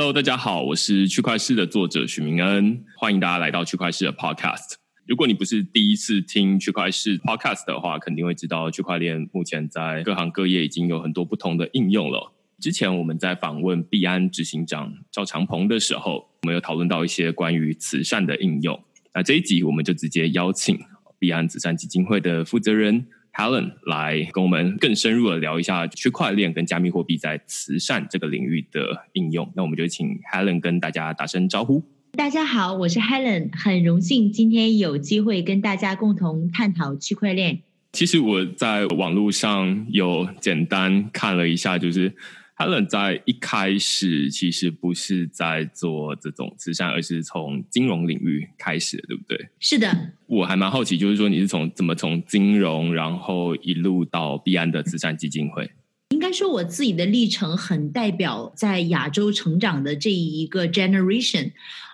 [0.00, 4.76] Hello，大家好，我是区块市的作者许明恩，欢迎大家来到区块市的 Podcast。
[5.06, 12.32] 如果你不是第一次听区块市 Podcast 的话，肯定会知道区块链目前在各行各业已经有很多不同的应用了。
[12.58, 18.82] 之前我们在访问币安执行长赵长鹏的时候，我们有讨论到一些关于慈善的应用。
[19.12, 20.80] 那这一集我们就直接邀请
[21.18, 23.06] 币安慈善基金会的负责人。
[23.32, 29.50] Helen 来跟我们更深入的聊一下区块链跟加密货币在慈善这个领域的应用。
[29.54, 31.82] 那我们就请 Helen 跟大家打声招呼。
[32.12, 37.60] 大家好，我是 Helen，很荣幸今天有机会跟大家共同探讨区块链。
[37.92, 42.14] 其实我在网络上有简单看了一下，就是。
[42.60, 49.48] Helen 在一开始其实不是在做这种慈善，而是从金融领域开始的，对不对？
[49.58, 55.70] 是的，我还蛮好奇，就是说你是从怎么从金融，然后一路到币安的慈善基金会？
[56.10, 61.52] 应该说我自己的历程很代表在亚洲成长的这一个 generation。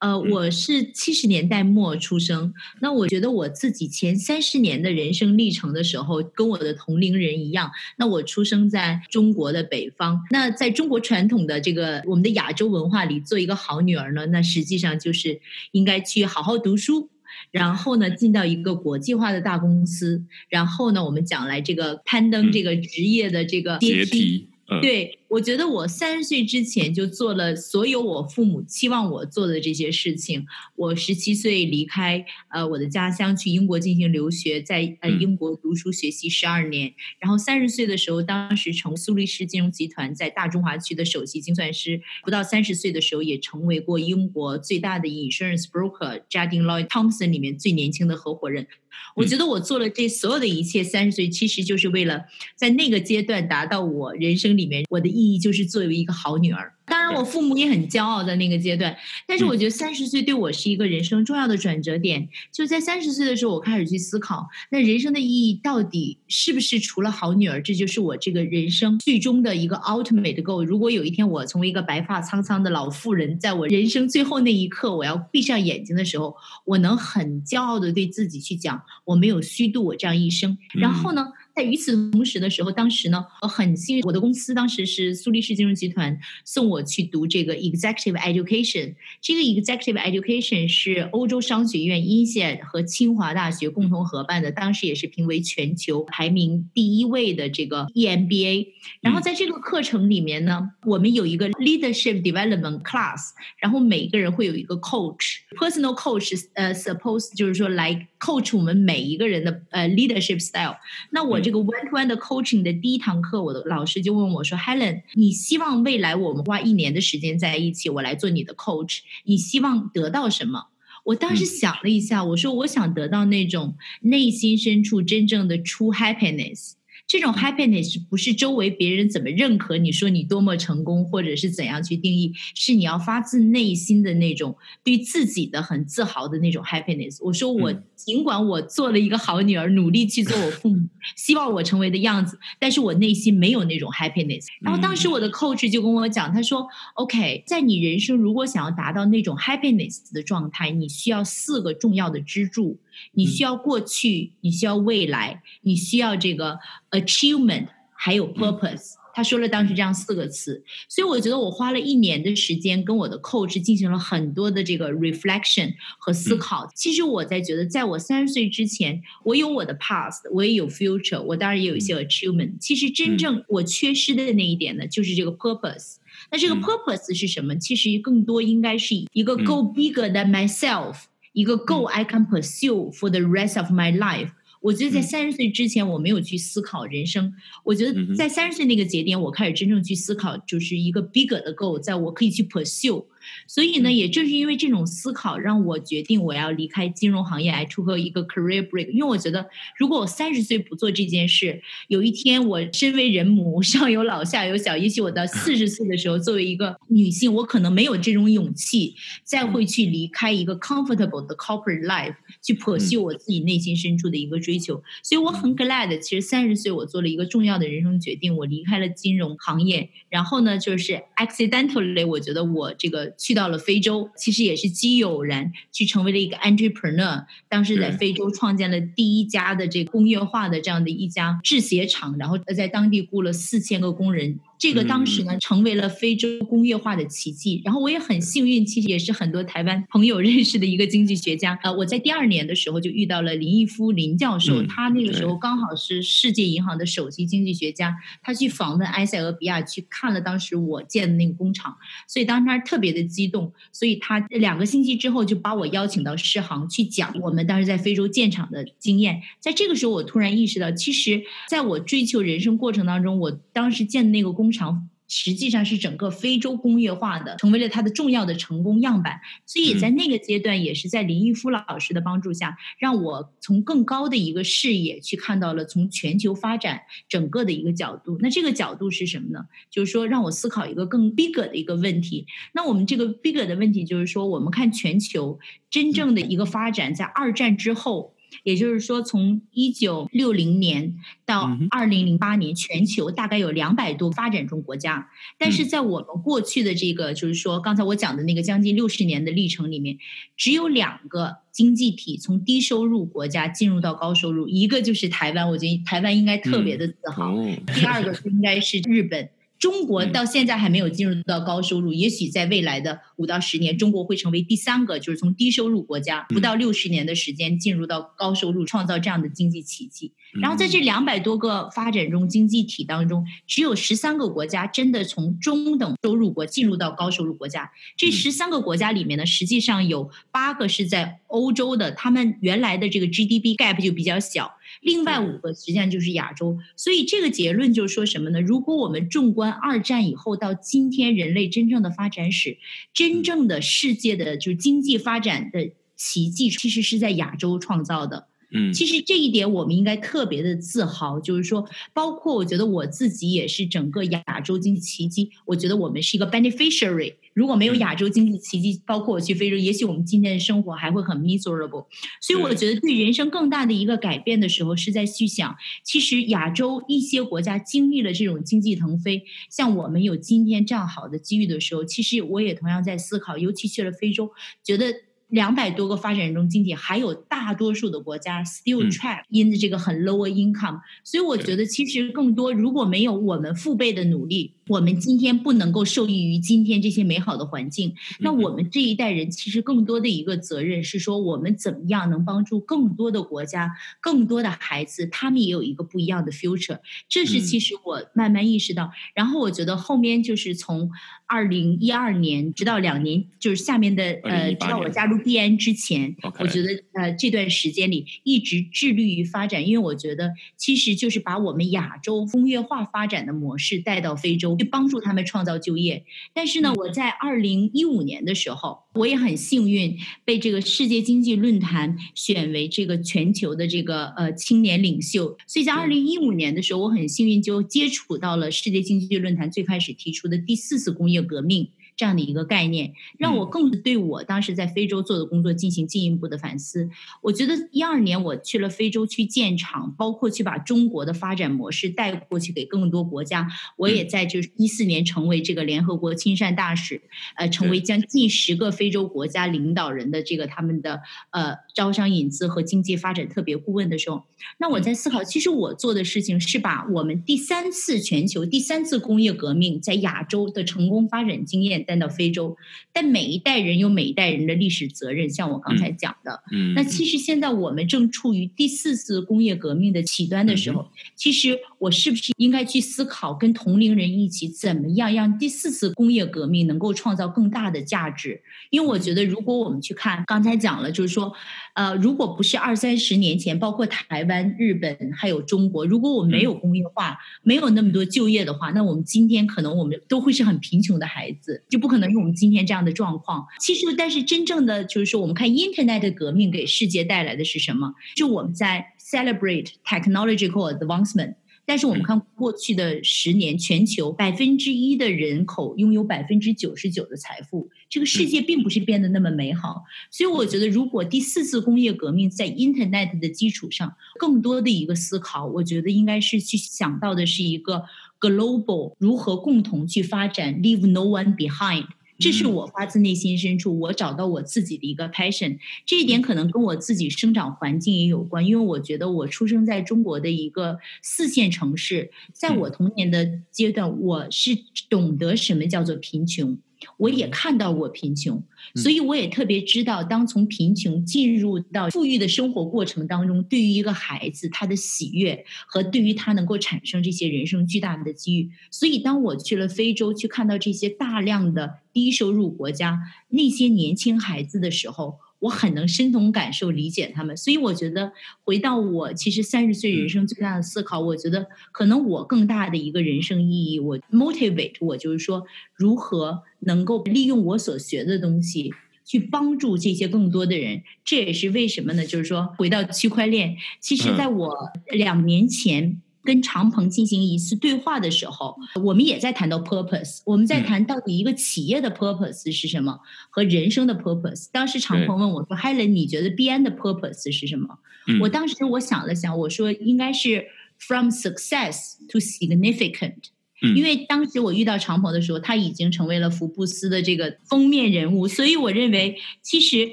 [0.00, 7.72] 呃，我是七十年代末出生，那我觉得我自己前三十年的人生历程的时候，跟我的同龄人一样。
[7.96, 15.40] 那我出生在中国的北方，那在中国传统的这个我们的亚洲文化里，做一个好女儿呢，那实际上就是
[15.72, 17.10] 应该去好好读书，
[17.50, 24.48] 然后呢进到一个国际化的大公司，然后呢我们讲来这个攀登这个职业的这个阶梯。
[24.82, 30.46] 对，我觉得我三十岁之前就做了所有我父母期望我做的这些事情。
[30.74, 36.94] 我十七岁离开呃我的家乡去英国进行留学，在呃英国读书学习十二年。
[37.20, 42.00] 然后三十岁的时候，当时成苏黎世金融集团在大中华区的首席精算师。
[42.24, 48.66] 不到三十岁的时候，也成为过英国最大的 insurance broker Jardine Lloyd Thompson 里面最年轻的合伙人。
[49.14, 52.24] 我觉得我做了这所有的一切，三十岁其实就是为了
[52.56, 56.72] 在那个阶段达到我人生里面我的意义，就是作为一个好女儿。
[56.86, 58.96] 当然，我父母也很骄傲在那个阶段。
[59.26, 62.26] 但是，我觉得三十岁对我是一个人生重要的转折点。
[62.50, 67.60] 就在三十岁的时候，我开始去思考，那人生的意义到底是不是除了好女儿？
[67.62, 70.64] 这就是我这个人生最终的一个 ultimate goal。
[70.64, 80.56] 如果有一天我成为一个白发苍苍的老妇人，在我人生最后那一刻，我要闭上眼睛的时候，我能很骄傲的对自己去讲，我没有虚度我这样一生。
[80.72, 81.26] 然后呢？
[81.58, 88.94] 在与此同时的时候，当时呢，我很幸运，我的公司当时是苏黎世金融集团送我去读这个 executive education。
[89.20, 98.68] 这个 executive education 是欧洲商学院英线和清华大学共同合办的，当时也是评为全球排名第一位的这个 EMBA。
[99.00, 110.76] 然后在这个课程里面呢，我们有一个 leadership development class，然后每个人会有一个 coach，personal coach，呃，suppose 就是说来 coach 我们每一个人的呃 leadership style。
[111.10, 111.38] 那我。
[111.40, 120.66] 这个 one to one 的 coaching 的第一堂课，我的老师就问我说：“Helen，你希望未来我们花一年的时间在一起，我来做你的 coach，你希望得到什么？”
[121.06, 126.72] 我当时想了一下，我说：“我想得到那种内心深处真正的 true happiness。”
[127.08, 137.16] 这种 happiness 不是周围别人怎么认可你说你多么成功，或者是怎样去定义，是你要发自内心的那种对自己的很自豪的那种 happiness。
[137.24, 140.86] 我说我尽管我做了一个好女儿，努力去做我父母
[141.16, 144.46] 希望我成为的样子，但是我内心没有那种 happiness。
[144.60, 152.78] 然后当时我的 coach 就跟我讲，他说：“OK，在你人生如果想要达到那种 happiness 的状态，你需要四个重要的支柱。”
[153.12, 156.58] 你需要过去，你需要未来，你需要这个
[156.90, 158.94] achievement，还有 purpose。
[159.18, 166.70] 他说了当时这样四个词，所以我觉得我花了一年的时间跟我的 coach 进行了很多的这个 reflection 和思考。
[166.72, 172.60] 其实我在觉得，在我三十岁之前，我有我的 past，我也有 future，我当然也有一些 achievement。
[172.60, 175.96] 其实真正我缺失的那一点呢，就是这个 purpose。
[176.30, 177.56] 那这个 purpose 是什么？
[177.56, 181.06] 其实更多应该是一个 go bigger than myself。
[181.32, 184.30] 一个 goal I can pursue for the rest of my life。
[184.60, 187.32] 我觉得在三十岁之前，我没有去思考人生。
[187.64, 193.04] 我觉得在三十岁那个节点，我开始真正去思考，就是一个 bigger 的 goal，在我可以去 pursue。
[193.46, 198.88] 所以呢，也正是因为这种思考，让我决定我要离开金融行业来出个一个 career break。
[198.90, 208.94] 因为我觉得，如果我三十岁不做这件事，有一天我身为人母， 上有老下有小，也许我到四十岁的时候，作为一个女性，我可能没有这种勇气，
[209.24, 214.82] 再会去离开一个 comfortable 的 corporate life，去 pursue 我自己内心深处的一个追求。
[215.02, 219.90] 所以我很 glad，其实三十岁我做了一个重要的人生决定，我离开了金融行业。
[220.10, 223.14] 然后呢，就是 accidentally，我觉得我这个。
[223.18, 227.26] 去到了非洲，其实也是机遇偶然，去成为了一个 entrepreneur。
[227.48, 234.38] 当时在非洲创建了第一家的这个工业化的这样的一家制鞋厂，然后在当地雇了四千个工人。
[234.58, 237.62] 这个当时呢，成为了非洲工业化的奇迹。
[237.64, 241.56] 然后我也很幸运，其实也是很多台湾朋友 认识的一个经济学家。
[241.62, 251.76] 呃，我在第二年的时候就遇到了林毅夫林教授，他那个时候刚好是世界银行的首席经济学家，他去访问埃塞俄比亚，去看了当时我建的那个工厂，
[252.08, 259.22] 所以当时他特别的激动，所以他两个星期之后就把我邀请到世行去讲我们当时在非洲建厂的经验。
[259.38, 264.47] 在这个时候，我突然意识到，其实在我追求人生过程当中，我当时建的那个工。
[264.48, 269.20] 工厂实际上是整个非洲工业化的，成为了它的重要的成功样板。
[269.44, 276.80] 所以在那个阶段，也是在林毅夫老师的帮助下，让我从更高的一个视野去看到了从全球发展
[277.10, 278.16] 整个的一个角度。
[278.22, 279.40] 那这个角度是什么呢？
[279.70, 282.26] 就是说让我思考一个更 bigger 的一个问题。
[282.54, 288.14] 那我们这个 bigger 的问题就是说，我们看全球真正的一个发展，在二战之后。
[288.42, 290.94] 也就是说，从一九六零年
[291.24, 295.08] 到二零零八年，全球大概有两百多发展中国家。
[295.38, 299.98] 但是在我们过去的这个，就是说刚才我讲的那个将近六十年的历程里面，
[300.36, 307.36] 只有两个经济体从低收入国家进入到高收入，一个就是台湾，我觉得台湾应该特别的自豪。
[307.74, 309.28] 第二个应该是日本。
[309.58, 320.12] 中国到现在还没有进入到高收入，也许在未来的五到十年，中国会成为第三个，就是从低收入国家不到六十年的时间进入到高收入，创造这样的经济奇迹。
[320.40, 327.72] 然后在这两百多个发展中经济体当中，只有十三个国家真的从中等收入国进入到高收入国家。
[327.96, 334.57] 这十三个国家里面呢，实际上有八个是在欧洲的，他们原来的这个 GDP gap 就比较小。
[334.80, 338.40] 另外五个实际上就是亚洲，所以这个结论就是说什么呢？
[338.40, 342.58] 如果我们纵观二战以后到今天人类真正的发展史，
[342.94, 348.27] 真正的世界的就是经济发展的奇迹，其实是在亚洲创造的。
[348.50, 357.14] 嗯，其实这一点我们应该特别的自豪，就是说，包括我觉得我自己也是整个亚洲经济奇迹，我觉得我们是一个 beneficiary。
[357.34, 361.86] 如果没有亚洲经济奇迹，包括我去非洲，也许我们今天的生活还会很 miserable。
[362.20, 365.54] 所以我觉得对人生更大的一个改变的时候，是在去想，
[365.84, 374.30] 其实亚洲一些国家经历了这种经济腾飞，像我们有今天这样好的机遇的时候，其实我也同样在思考，尤其去了非洲，
[374.64, 374.86] 觉得。
[375.28, 387.94] 两百多个发展中经济，还有大多数的国家 still trap in 这个很 lower income，所以我觉得其实更多如果没有我们父辈的努力，我们今天不能够受益于今天这些美好的环境。
[388.20, 396.80] 那我们这一代人其实更多的一个责任是说，我们怎么样能帮助更多的国家、更多的孩子，他们也有一个不一样的 future。
[397.08, 400.90] 这是其实我慢慢意识到，然后我觉得后面就是从
[401.26, 405.18] 二零一二年直到两年，就是下面的呃，直到我加入。
[405.18, 416.04] 闭安之前，我觉得呃这段时间里一直致力于发展，因为我觉得其实就是把我们亚洲工业化发展的模式带到非洲，去帮助他们创造就业。
[416.34, 425.36] 但是呢，我在二零一五年的时候，我也很幸运被这个世界经济论坛选为这个全球的这个呃青年领袖。
[425.46, 431.70] 所以在二零一五年的时候，我很幸运就接触到了世界经济论坛最开始提出的第四次工业革命。
[431.98, 436.88] 这样的一个概念，让我更对我当时在非洲做的工作进行进一步的反思。
[437.22, 443.48] 我觉得一二年我去了非洲去建厂，包括去把中国的发展模式带过去给更多国家。
[443.76, 447.02] 我也在就是一四年成为这个联合国亲善大使，
[447.34, 454.22] 呃，成为将近十个非洲国家领导人的这个他们的呃招商引资和经济发展特别顾问的时候，
[454.58, 461.84] 那我在思考，其实我做的事情是把我们第三次全球第三次工业革命在亚洲的成功发展经验。
[461.88, 462.54] 带到非洲，
[462.92, 466.42] 但每一代人有每一代人的历史责任，像我刚才讲的。
[466.52, 478.42] 嗯，那其实现在我们正处于第四次工业革命的起端的时候，其实我是不是应该去思考，跟同龄人一起，怎么样让第四次工业革命能够创造更大的价值？
[478.68, 481.32] 因为我觉得，如果我们去看刚才讲了，就是说，
[481.78, 491.62] 呃，如果不是二三十年前，包括台湾、日本还有中国，如果我们没有工业化，没有那么多就业的话，那我们今天可能我们都会是很贫穷的孩子。
[491.68, 493.46] 就不可能有我们今天这样的状况。
[493.60, 497.94] 其实，但是真正的就是说，我们看 Internet 革命给世界带来的是什么？
[498.16, 501.34] 就我们在 celebrate technological advancement，
[501.68, 509.84] 但是我们看过去的十年，全球百分之一的人口拥有百分之九十九的财富，这个世界并不是变得那么美好。
[510.10, 517.84] 所以，我觉得如果第四次工业革命在 Internet 的基础上，更多的一个思考，我觉得应该是去想到的是一个。
[518.20, 521.86] Global 如何共同去发展？Leave no one behind
[522.18, 525.58] 这是我发自内心深处，我找到我自己的一个 passion。
[525.86, 534.50] 这一点可能跟我自己生长环境也有关，因为我觉得我出生在中国的一个四线城市，在我童年的阶段，我是
[534.90, 536.58] 懂得什么叫做贫穷。
[536.96, 538.42] 我也看到过贫穷，
[538.74, 548.50] 所以我也特别知道，当从贫穷进入到富裕的生活过程当中，对于一个孩子他的喜悦和对于他能够产生这些人生巨大的机遇。
[548.70, 555.18] 所以，当我去了非洲，去看到这些大量的低收入国家那些年轻孩子的时候。
[555.40, 558.12] 我很能深同感受、理解他们，所以我觉得
[558.44, 570.82] 回到我其实三十岁人生最大的思考，我觉得可能我更大的一个人生意义，我 motivate 我就是说如何能够利用我所学的东西去帮助这些更多的人。
[571.04, 572.04] 这也是为什么呢？
[572.04, 574.54] 就是说回到区块链，其实在我
[574.90, 576.00] 两年前。
[576.28, 578.54] 跟长鹏进行一次对话的时候，
[578.84, 584.46] 我们也在谈到 purpose，我们在谈到底一个企业的 purpose 是什么和人生的 purpose。
[584.52, 587.78] 当时长鹏问我说：“Helen，你觉得 B N 的 purpose 是什么？”
[588.20, 593.30] 我当时我想了想，我说应该是 from success to significant。
[593.74, 599.90] 因为当时我遇到长鹏的时候，他已经成为了福布斯的这个封面人物，所以我认为其实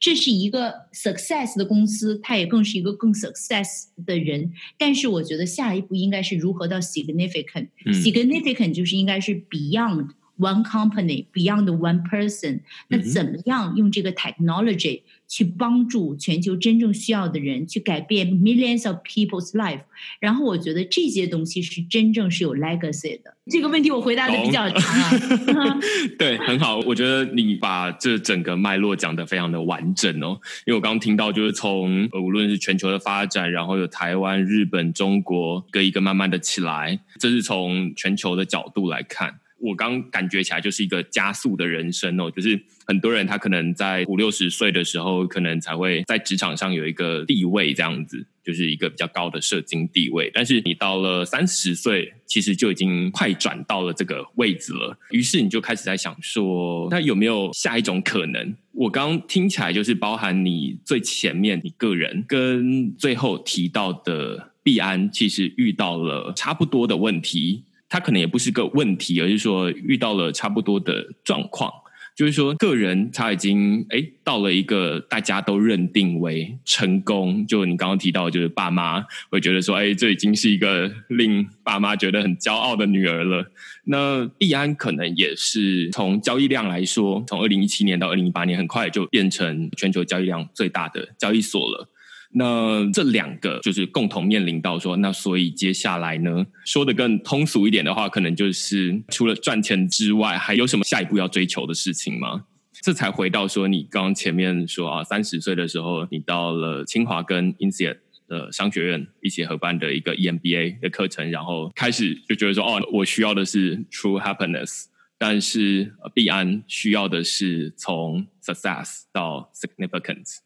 [0.00, 4.52] 这是一个 success 的公司，他也更是一个更 success 的人。
[4.78, 12.60] 但是我觉得下一步应该是如何到 significant，significant 就是应该是 beyond one company，beyond one person。
[12.88, 15.02] 那怎么样用这个 technology？
[15.28, 19.80] 去帮助全球真正需要的人，去改变 millions of people's life。
[20.20, 23.34] 然后我觉得这些东西是真正是有 legacy 的。
[23.50, 25.80] 这个问题我回答的比较长啊。
[26.16, 26.78] 对，很好。
[26.78, 30.38] 我觉得你把这整个脉络讲的非常的完整哦。
[30.64, 39.40] 因为我刚刚听到，就是从无论是全球的发展，然后有台湾、日本、中国，一个一个慢慢的起来，这是从全球的角度来看。
[39.58, 50.30] 我刚感觉起来就是一个加速的人生哦，就是很多人他可能在五六十岁的时候，可能才会在职场上有一个地位，这样子就是一个比较高的社经地位。
[50.34, 54.96] 但是你到了三十岁，其实就已经快转到了这个位置了。
[55.10, 58.54] 于是你就开始在想说，那有没有下一种可能？
[58.72, 67.64] 我刚听起来就是包含你最前面你个人跟最后提到的币安，其实遇到了差不多的问题。
[67.88, 71.70] 他可能也不是个问题，而是说遇到了差不多的状况，
[72.16, 83.52] 就是说个人他已经哎到了一个大家都认定为成功，就你刚刚提到，就是爸妈会觉得说，哎，这已经是一个令爸妈觉得很骄傲的女儿了。
[83.84, 91.88] 那币安可能也是从交易量来说，从二零一七年到二零一八年，很快就变成全球交易量最大的交易所了。
[92.32, 102.44] 那这两个就是共同面临到说，那所以接下来呢，说的更通俗一点的话，可能就是除了赚钱之外，还有什么下一步要追求的事情吗？
[102.82, 107.96] 这才回到说，你刚刚前面说啊，三十岁的时候，你到了清华跟 INSEAD
[108.28, 114.84] 的商学院一起合办的一个 EMBA 的课程，然后开始就觉得说，哦，我需要的是 True Happiness，
[115.16, 120.40] 但是必安需要的是从 Success 到 Significance。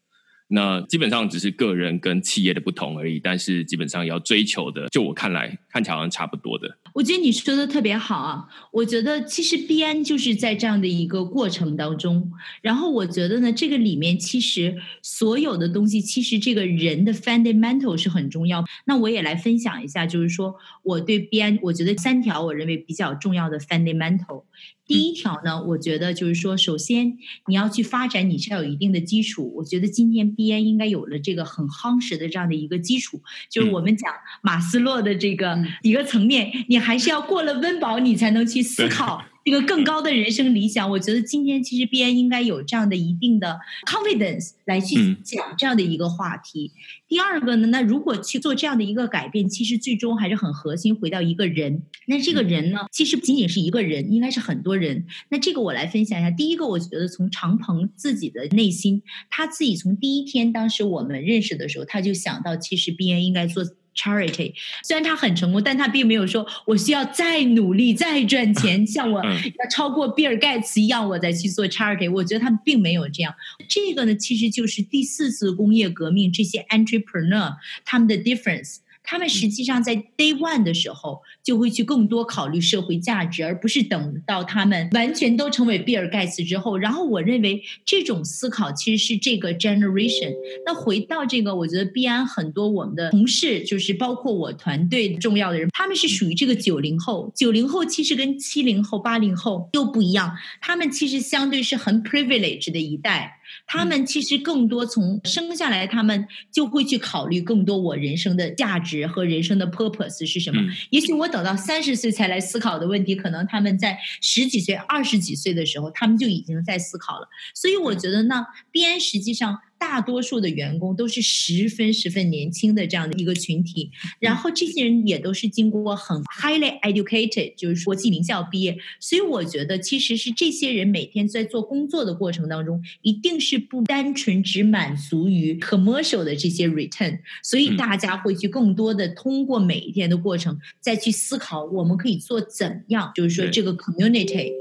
[0.53, 6.77] 那基本上只是个人跟企业的不同而已，但是基本上要追求的，就我看来，看起来好像差不多的。
[6.93, 8.45] 我觉得你说的特别好啊！
[8.73, 12.29] 我觉得其实 B N 就是在这样的一个过程当中，
[12.61, 18.65] 然后我觉得呢，这个里面其实所有的东西，其实这个人的 fundamental 是很重要。
[18.85, 20.53] 那我也来分享一下，就是说
[20.83, 24.43] 我对 B N，我觉得三条我认为比较重要的 fundamental。
[24.91, 27.17] 第一条呢，我觉得就是说，首先
[27.47, 29.53] 你要去发展，你是要有一定的基础。
[29.55, 39.23] 我觉得今天 B N 应该有了这个很夯实的这样的一个基础，就是我们讲马斯洛的这个一个层面，你还是要过了温饱，你才能去思考。
[39.43, 46.71] 这个更高的人生理想，我觉得今天其实 B N 应该有这样的一定的 confidence 来去讲这样的一个话题。
[47.07, 51.83] 第二个呢，那如果去做这样的一个改变，其实最终还是很核心，回到一个人。
[52.07, 55.05] 那这个人呢，其实不仅仅是一个人，应该是很多人。
[55.29, 56.29] 那这个我来分享一下。
[56.29, 63.65] 第一个，我觉得从长鹏自己的内心，他自己从第一天当时我们认识的时候，他就想到，其实 B N 应该做。
[63.95, 72.11] Charity，虽然他很成功，但他并没有说我需要再努力、再赚钱， 像我要超过比尔盖茨一样，我再去做 Charity。
[72.11, 73.33] 我觉得他并没有这样。
[73.67, 78.77] 这个呢，其实就是第四次工业革命这些 Entrepreneur 他们的 difference。
[79.03, 86.77] 他们实际上在 day one 的时候就会去更多考虑社会价值，而不是等到他们完全都成为比尔盖茨之后。
[86.77, 90.33] 然后我认为这种思考其实是这个 generation。
[90.65, 97.31] 那回到这个，我觉得必安很多我们的同事，就是包括我团队重要的人，他们是属于这个九零后。
[97.35, 103.39] 九零后其实跟七零后、八零后又不一样，他们其实相对是很 privilege 的一代。
[103.65, 110.61] 他们其实更多从生下来，他们就会去考虑更多我人生的价值和人生的 purpose 是什么。
[110.89, 117.27] 也许我等到三十岁才来思考的问题，可能他们在十几岁、二十几岁的时候，他们就已经在思考了。
[117.53, 119.59] 所以我觉得呢，编实际上。
[119.81, 144.53] 大多数的员工都是十分十分年轻的这样的一个群体，然后这些人也都是经过很 highly educated，就是国际名校毕业，所以我觉得其实是这些人每天在做工作的过程当中，一定是不单纯只满足于 commercial 的这些 return，所以大家会去更多的通过每一天的过程再去思考，我们可以做怎样，就是说这个 community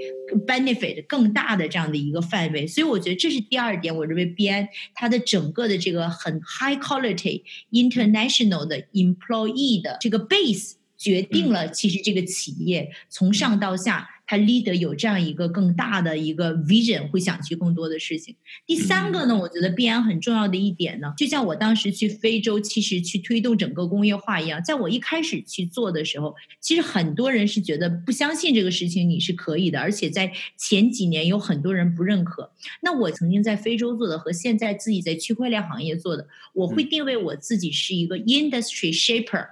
[0.47, 5.11] benefit 更大的这样的一个范围，所以我觉得这是第二点，我认为 BN 它。
[5.11, 14.09] 的整个的这个很 high quality international 的 employee 的这个 base 决定了，其实这个企业从上到下。
[14.31, 18.37] 他 leader 有这样一个更大的一个 vision，会想去更多的事情。
[18.65, 32.53] 第三个呢，我觉得必然很重要的一点呢，就像我当时去非洲，其实去推动整个工业化一样，在我一开始去做的时候，其实很多人是觉得不相信这个事情你是可以的，而且在前几年有很多人不认可。
[32.83, 39.49] 那我曾经在非洲做的和现在自己在区块链行业做的，我会定位我自己是一个 industry shaper。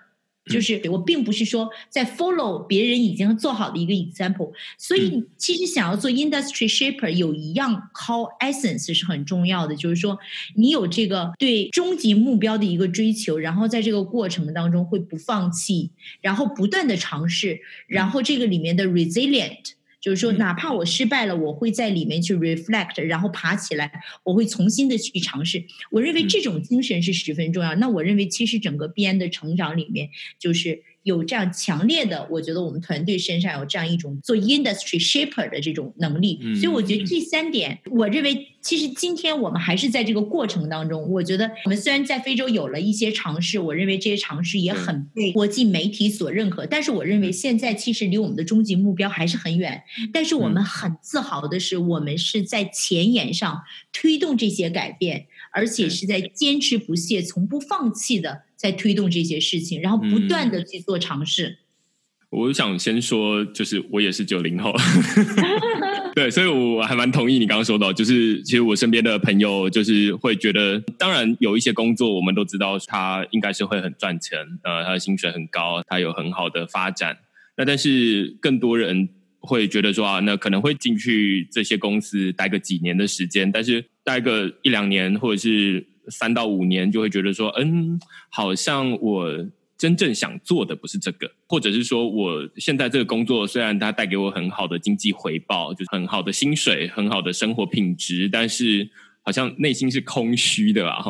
[0.49, 10.19] 就是我并不是说在 follow 别人已经做好的一个 example，所以其实想要做 industry shaper 有一样 call essence 是很重要的，就是说
[10.55, 15.90] 你有这个对终极目标的一个追求，然后在这个过程当中会不放弃，
[16.21, 19.77] 然后不断的尝试，然后这个里面的 resilient。
[20.00, 23.90] 就是说，哪怕我失败了，我会在里面去 reflect，然后爬起来，
[24.25, 25.64] 我会重新的去尝试。
[25.90, 27.75] 我认为这种精神是十分重要。
[27.76, 30.83] 那我认为，其实整个编的成长里面，就是。
[31.02, 41.09] 有这样强烈的，我觉得我们团队身上有这样一种做 industry shaper 的这种能力，所以我觉得这三点，我认为其实今天我们还是在这个过程当中。
[41.11, 49.83] 我觉得我们虽然在非洲有了一些尝试，我认为这些尝试也很被国际媒体所认可，但是我认为现在其实离我们的终极目标还是很远。
[50.12, 58.42] 但是我们很自豪的是，我们是在前沿上推动这些改变，而且是在坚持不懈、从不放弃的。
[58.59, 61.59] 在推动这些事情，然后不断的去做尝试。
[62.31, 64.75] 我想先说，就是我也是九零后，
[66.14, 77.16] 对，所以我还蛮同意你刚刚说的，就是其实我身边的朋友就是会觉得，当然有一些工作我们都知道，他应该是会很赚钱，呃，他的薪水很高，他有很好的发展。
[77.57, 79.09] 那但是更多人
[79.40, 85.87] 会觉得说啊，那可能会进去这些公司待个几年的时间，但是待个一两年或者是。
[86.11, 87.99] 三到五年就会觉得说，嗯，
[88.31, 98.88] 好像我真正想做的不是这个，或者是说我现在这个工作虽然它带给我很好的经济回报，就是很好的薪水、很好的生活品质，但是
[99.23, 101.05] 好像内心是空虚的啊。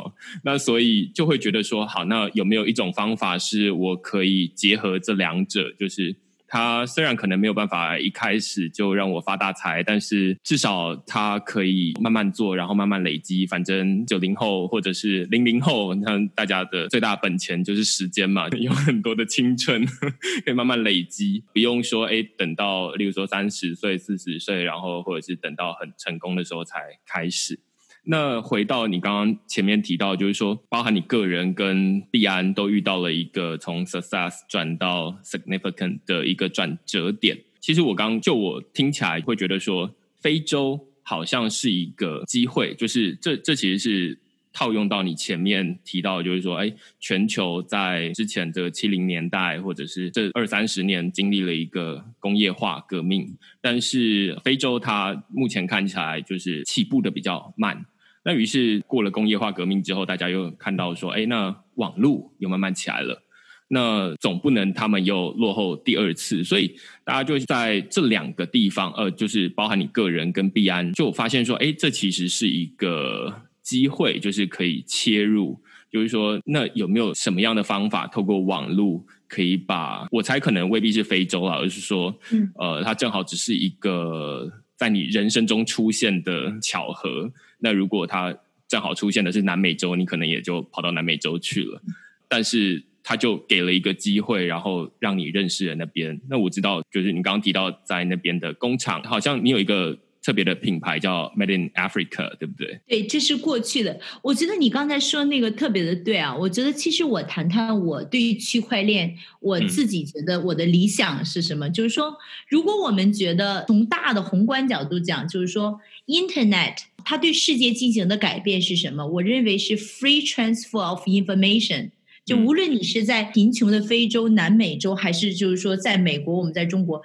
[0.44, 6.16] 那所以就会觉得说，好，那有没有一种方法是我可以结合这两者，就是。
[6.48, 13.46] 他虽然可能没有办法一开始就让我发大财，但是至少他可以慢慢做，然后慢慢累积。
[13.46, 19.84] 反正九零后或者是零零后，那大家的最大本钱就是时间嘛， 有很多的青春
[20.44, 27.60] 可以慢慢累积，不用说哎等到例如说三十岁、四十岁，然后或者是等到很成功的时候才开始。
[28.10, 37.38] 那回到你刚刚前面提到，就是说，包含你个人跟利安都遇到了一个从 success 转到 significant 的一个转折点。
[37.60, 44.18] 其实我刚就我听起来会觉得说，非洲好像是一个机会，就是这这其实是
[44.54, 57.84] 套用到你前面提到，就是说，哎，全球在之前的七零年代或者是这二三十年经历了一个工业化革命，但是非洲它目前看起来就是起步的比较慢。
[58.28, 63.22] 那于是过了工业化革命之后，大家又看到说，哎，那网络又慢慢起来了。
[63.68, 75.58] 那总不能他们又落后第二次，所以大家就在这两个地方，呃，就是包含你个人跟币安，就发现说，哎，这其实是一个机会，就是可以切入。
[75.90, 82.14] 就是说，那有没有什么样的方法，透过网络可以把我猜可能未必是非洲啊，而是说，
[82.58, 87.32] 呃，它正好只是一个在你人生中出现的巧合。
[87.58, 91.82] 那如果它正好出现的是南美洲，你可能也就跑到南美洲去了。
[92.28, 96.20] 但是他就给了一个机会，然后让你认识了那边。
[96.28, 102.80] 那我知道，就是你刚刚提到在那边的工厂，好像你有一个特别的品牌叫 Made in Africa，对不对？
[102.86, 103.98] 对，这是过去的。
[104.22, 106.36] 我觉得你刚才说那个特别的对啊。
[106.36, 111.70] 我觉得其实我谈谈我对于区块链，我自己觉得我的理想是什么？
[111.70, 112.16] 就是说，
[112.48, 119.06] 如果我们觉得从大的宏观角度讲，就是说，Internet 它对世界进行的改变是什么？
[119.06, 121.90] 我认为是 Free Transfer of Information。
[122.28, 127.00] 就无论你是在贫穷的非洲、南美洲，还是就是说在美国，我们在中国，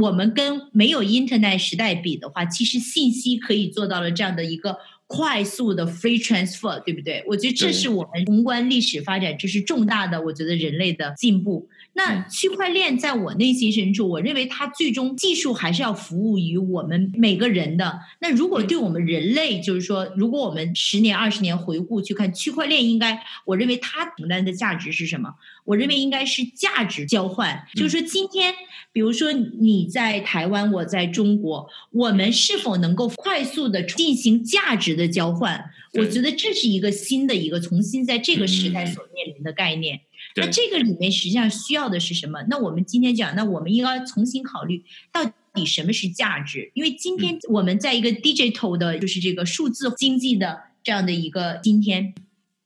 [0.00, 4.78] 我们跟没有 Internet 时代比的话，其实信息可以做到了这样的一个
[5.14, 7.22] 快速的 free transfer，对不对？
[7.26, 11.68] 我觉得这是我们宏观历史发展，这是重大的，我觉得人类的进步。
[11.92, 18.00] 那区块链在我内心深处，我认为它最终技术还是要服务于我们每个人的。
[18.22, 25.34] 那如果对我们人类，就是说，如果我们十年、二十年回顾去看区块链，应该我认为它承担的价值是什么？
[25.64, 27.66] 我认为应该是价值交换。
[27.74, 28.54] 就是说，今天，
[28.92, 35.70] 比如说你在台湾，我在中国，我们是否能够快速的进行价值的交换？
[35.94, 40.00] 我觉得这是一个新的一个重新在这个时代所面临的概念。
[40.36, 42.42] 那这个里面实际上需要的是什么？
[42.48, 46.70] 那我们今天讲，那我们应该重新考虑到底什么是价值？
[46.72, 52.14] 因为今天我们在一个 digital 的，就是这个数字经济的这样的一个今天，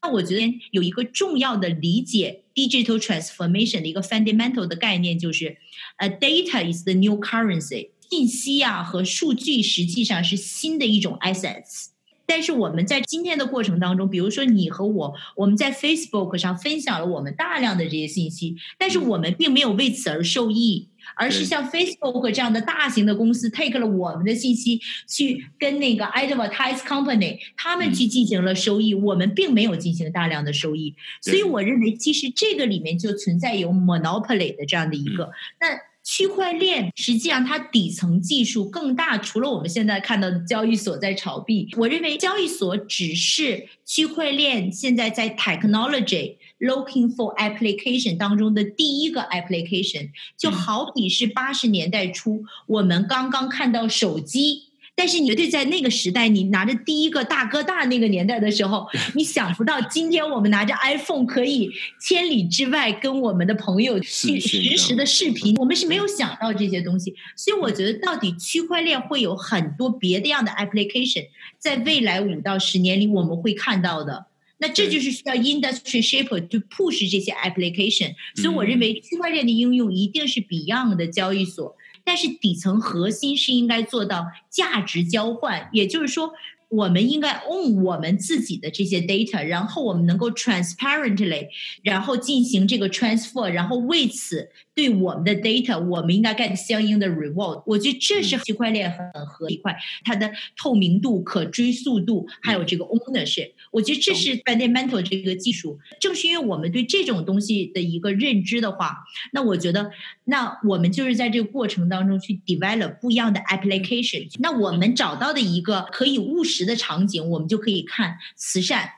[0.02, 5.56] 那我觉得有一个重要的理解 digital transformation 的一个 fundamental 的概念，就是
[5.96, 11.86] 呃，data is the new currency，信息啊和数据实际上是新的一种 assets。
[12.28, 35.68] 但是我们在今天的过程当中，比如说你和我，我们在 Facebook 上分享了我们大量的这些信息，但是我们并没有为此而受益，而是像 Facebook 这样的大型的公司 take 了我们的信息，去跟那个 advertise company 他们去进行了收益，我们并没有进行大量的收益，所以我认为其实这个里面就存在有 monopoly 的这样的一个那。
[36.08, 54.64] 区块链实际上它底层技术更大，除了我们现在看到的交易所在炒币，我认为交易所只是区块链现在在 technology looking for application 当中的第一个 application，就好比是八十年代初我们刚刚看到手机。
[54.98, 67.14] 但是，绝对在那个时代，你拿着第一个大哥大那个年代的时候， 你想不到今天我们拿着 iPhone 可以千里之外跟我们的朋友去实时的视频，我们是没有想到这些东西。
[67.36, 71.26] 所以，我觉得到底区块链会有很多别的样的 application，
[71.58, 74.24] 在未来五到十年里我们会看到的。
[74.58, 78.14] 那这就是需要 industry shaper to push 这些 application。
[78.34, 81.76] 所以，我认为区块链的应用一定是 Beyond 的交易所。
[82.04, 86.32] 但是底层核心是应该做到价值交换，也就是说。
[86.68, 91.46] 我们应该 own 我们自己的这些 data，然后我们能够 transparently，
[91.84, 97.62] 然后进行这个 transfer，然后为此对我们的 data，我们应该 get 相应的 reward。
[97.66, 105.78] 我觉得这是区块链很合一块，它的透明度、可追溯度，还有这个 ownership，我觉得这是 fundamental 这个技术。
[106.00, 109.92] 正是因为我们对这种东西的一个认知的话，那我觉得，
[110.24, 114.28] 那我们就是在这个过程当中去 develop 不一样的 application。
[114.40, 116.56] 那我们找到的一个可以务实。
[116.56, 118.88] 实的场景，我们就可以看慈善。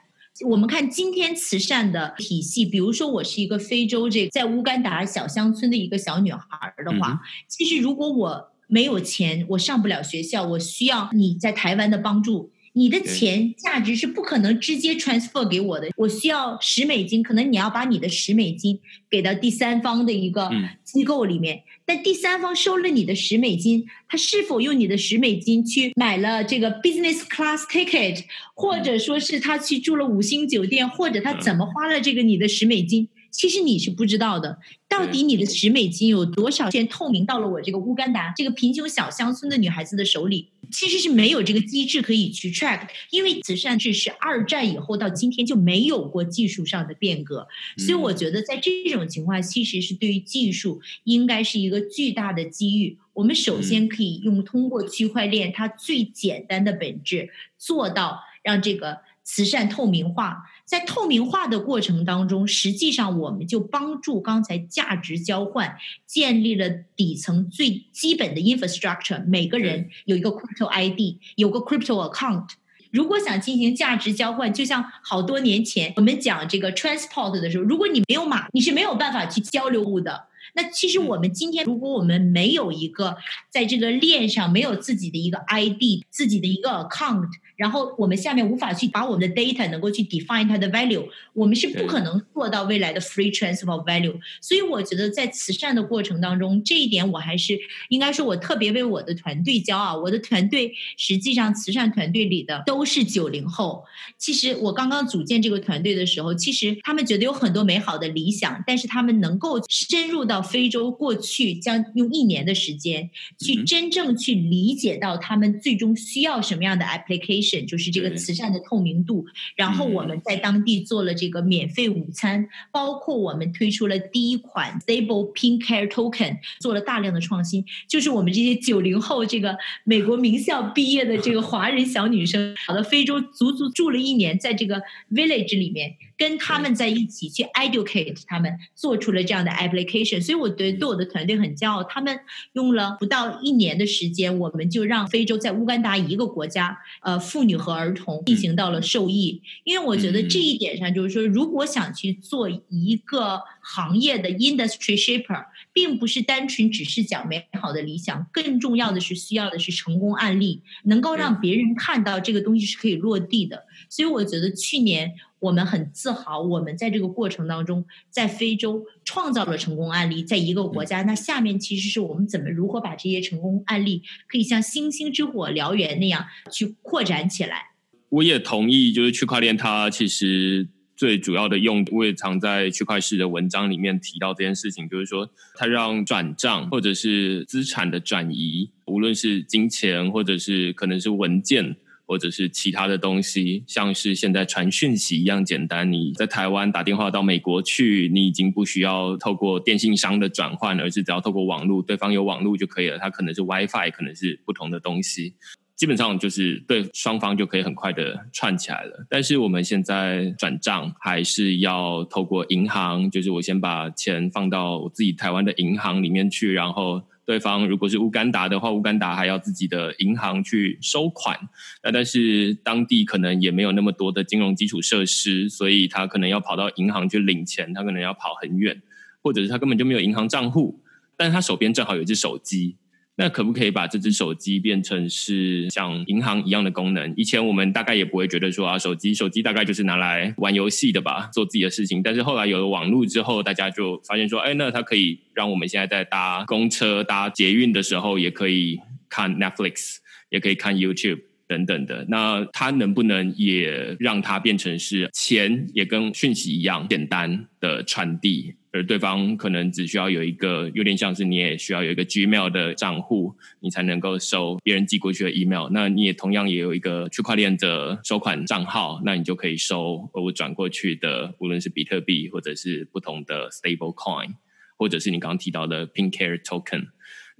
[0.47, 12.51] 我们看今天慈善的体系，比如说我是一个非洲这在乌干达小乡村的一个小女孩的话，其实如果我没有钱，我上不了学校，我需要你在台湾的帮助。
[12.79, 18.79] 你的钱价值是不可能直接 transfer 给我的，我需要十美金，可能你要把你的十美金
[19.11, 20.49] 给到第三方的一个
[20.85, 28.23] 机构里面，但第三方收了你的十美金，他是否用你的十美金去买了这个 business class ticket，
[28.55, 33.09] 或者说是他去住了五星酒店，或者他怎么花了这个你的十美金？
[33.31, 40.49] 其实你是不知道的，到底你的十美金有多少钱透明到了我这个乌干达这个贫穷小乡村的女孩子的手里？
[40.71, 52.99] 其实是没有这个机制可以去 track，因为慈善制是二战以后到今天就没有过技术上的变革，所以我觉得在这种情况，其实是对于技术应该是一个巨大的机遇。
[53.15, 58.99] 我们首先可以用通过区块链它最简单的本质做到让这个。
[59.31, 69.25] 慈善透明化，在透明化的过程当中，实际上我们就帮助刚才价值交换建立了底层最基本的 infrastructure。
[69.27, 72.51] 每个人有一个 crypto ID，有个 crypto account。
[72.91, 80.28] 如果想进行价值交换，就像好多年前我们讲这个 transport 的时候，如果你没有码，你是没有办法去交流物的。
[80.55, 83.17] 那其实我们今天，如果我们没有一个
[83.51, 94.19] 在这个链上没有自己的一个 ID，自己的一个 account，然后我们下面无法去把我们的 data 能够去 define 它的 value，我们是不可能做到未来的 free transfer of value。
[94.41, 97.59] 所以我觉得在慈善的过程当中，这一点我还是
[97.89, 99.99] 应该说，我特别为我的团队骄傲。
[99.99, 103.85] 我的团队实际上慈善团队里的都是九零后。
[104.17, 119.27] 其实我刚刚组建这个团队的时候，其实他们觉得有很多美好的理想，但是他们能够深入到非洲，过去将用一年的时间去真正去理解到他们最终需要什么样的 application，就是这个慈善的透明度。
[119.57, 127.65] 然后我们在当地做了这个免费午餐，包括我们推出了第一款 Stable Pink Care Token，做了大量的创新。
[127.89, 135.97] 就是我们这些九零后这个美国名校毕业的这个华人小女生，跑到非洲足足住了一年，在这个 village 里面。
[136.19, 141.83] 跟他们在一起去 educate 他们，做出了这样的 application，所以我对对我的团队很骄傲。
[141.83, 142.21] 他们
[142.53, 149.41] 用了不到一年的时间，我们就让非洲在乌干达一个国家，呃，妇女和儿童进行到了受益。
[149.65, 163.65] 因为我觉得这一点上，就是说，如果想去做一个行业的 industry shaper，并不是单纯只是讲美好的理想，更重要的是需要的是成功案例，能够让别人看到这个东西是可以落地的。
[163.89, 165.15] 所以我觉得去年。
[165.41, 171.03] 我们很自豪，我们在这个过程当中，在非洲创造了成功案例，在一个国家。
[171.03, 177.71] 那下面其实是我们怎么如何把这些成功案例，可以像星星之火燎原那样去扩展起来。
[178.09, 191.77] 我也同意，就是区块链它其实最主要的用，我也常在区块市的文章里面提到这件事情，就是说它让转账或者是资产的转移，无论是金钱或者是可能是文件。
[192.09, 195.93] 或者是其他的东西，像是现在传讯息一样简单。
[195.93, 202.99] 你在台湾打电话到美国去，你已经不需要透过电信商的转换，而是只要透过网络，对方有网络就可以了。
[202.99, 205.35] 它可能是 WiFi，可能是不同的东西，
[205.77, 209.07] 基本上就是对双方就可以很快的串起来了。
[209.11, 217.03] 但是我们现在转账还是要透过银行，就是我先把钱放到我自己台湾的银行里面去，然后。
[217.29, 221.39] 对方如果是乌干达的话，乌干达还要自己的银行去收款。
[221.83, 228.81] 那但是当地可能也没有那么多的金融基础设施，所以他可能要跑到银行去领钱，他可能要跑很远，
[229.21, 230.81] 或者是他根本就没有银行账户，
[231.19, 232.77] 但是他手边正好有一只手机。
[233.21, 237.13] 那可不可以把这只手机变成是像银行一样的功能？
[237.17, 242.01] 以前我们大概也不会觉得说啊，手机手机大概就是拿来玩游戏的吧，做自己的事情。
[242.01, 248.79] 但是后来有了网络之后，大家就发现说，哎，那它可以让我们现在在搭公车、搭捷运的时候，也可以
[249.09, 249.97] 看 Netflix，
[250.31, 252.07] 也可以看 YouTube 等等的。
[252.09, 258.55] 那它能不能也让它变成是钱，也跟讯息一样简单的传递？
[258.73, 265.69] 而对方可能只需要有一个，有点像是你也需要有一个 Gmail 的账户，你才能够收别人寄过去的 email。
[265.71, 274.35] 那你也同样也有一个区块链的收款账号，那你就可以收我转过去的，无论是比特币或者是不同的 stable coin，
[274.77, 276.89] 或者是你刚刚提到的 Pink Care Token。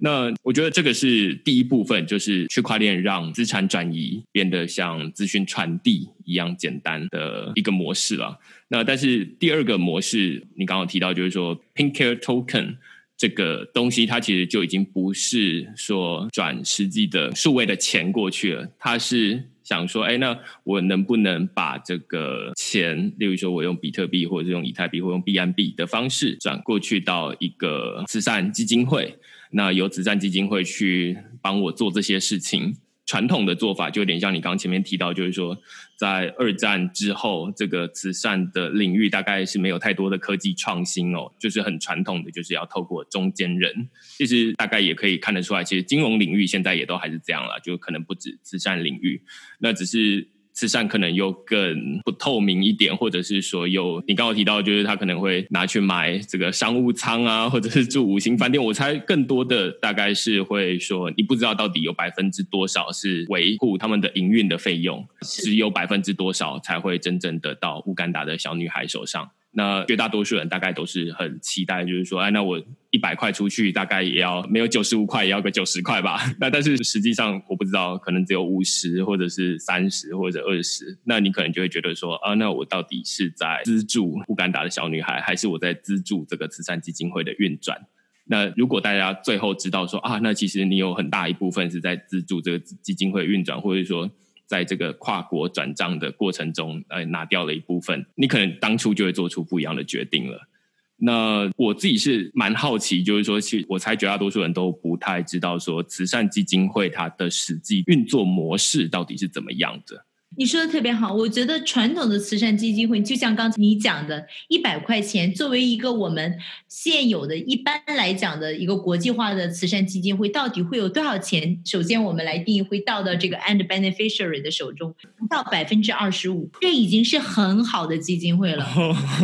[0.01, 8.39] 那我觉得这个是第一部分，就是区块链让资产转移变得像资讯传递一样简单的一个模式了。
[8.69, 12.77] 那但是第二个模式，你刚刚提到，就是说 Pink Care Token
[13.17, 29.17] 这个东西，它其实就已经不是说转实际的数位的钱过去了，它是想说，哎，那我能不能把这个钱，例如说我用比特币或者是用以太币或用 BNB 的方式转过去到一个慈善基金会？
[29.51, 32.75] 那由慈善基金会去帮我做这些事情。
[33.05, 35.57] 传统的做法就有点像你刚刚前面提到，就是说，
[35.97, 43.89] 在二战之后，这个慈善的领域大概是没有太多的科技创新哦，就是很传统的，就是要透过中间人。
[44.19, 49.23] 其实大概也可以看得出来，其实金融领域现在也都还是这样了，就可能不止慈善领域，
[49.59, 50.27] 那只是。
[50.59, 58.61] 慈善可能又更不透明一点，或者是说有你刚刚提到，就是他可能会拿去买这个商务舱啊，或者是住五星饭店。
[58.61, 69.31] 我猜更多的大概是会说，你不知道到底有百分之多少是维护他们的营运的费用，只有百分之多少才会真正的到乌干达的小女孩手上。
[69.51, 76.19] 那绝大多数人大概都是很期待，就是说，哎，那我一百块出去，大概也要没有九十五块，也要个九十块吧。
[76.39, 80.99] 那但是实际上，我不知道，可能只有五十，或者是三十，或者二十。
[81.03, 87.87] 那你可能就会觉得说，啊，那我到底是在资助乌干达的小女孩，还是我在资助这个慈善基金会的运转？
[88.25, 94.07] 那如果大家最后知道说，啊，那其实你有很大一部分是在资助这个基金会运转，或者说。
[94.49, 100.49] 在这个跨国转账的过程中，呃，拿掉了一部分，你可能当初就会做出不一样的决定了。
[100.97, 110.03] 那我自己是蛮好奇，就是说，其实我猜绝大多数人都不太知道，说慈善基金会它的实际运作模式到底是怎么样的。
[110.37, 116.37] 你说的特别好，我觉得传统的慈善基金会，就像刚才你讲的，一百块钱作为一个我们
[116.67, 121.59] 现有的一般来讲的一个国际化的慈善基金会，到底会有多少钱？
[121.65, 128.65] 首先，我们来定义会到到这个 end beneficiary 的手中，不到百分之二十五，这已经是很好的基金会了。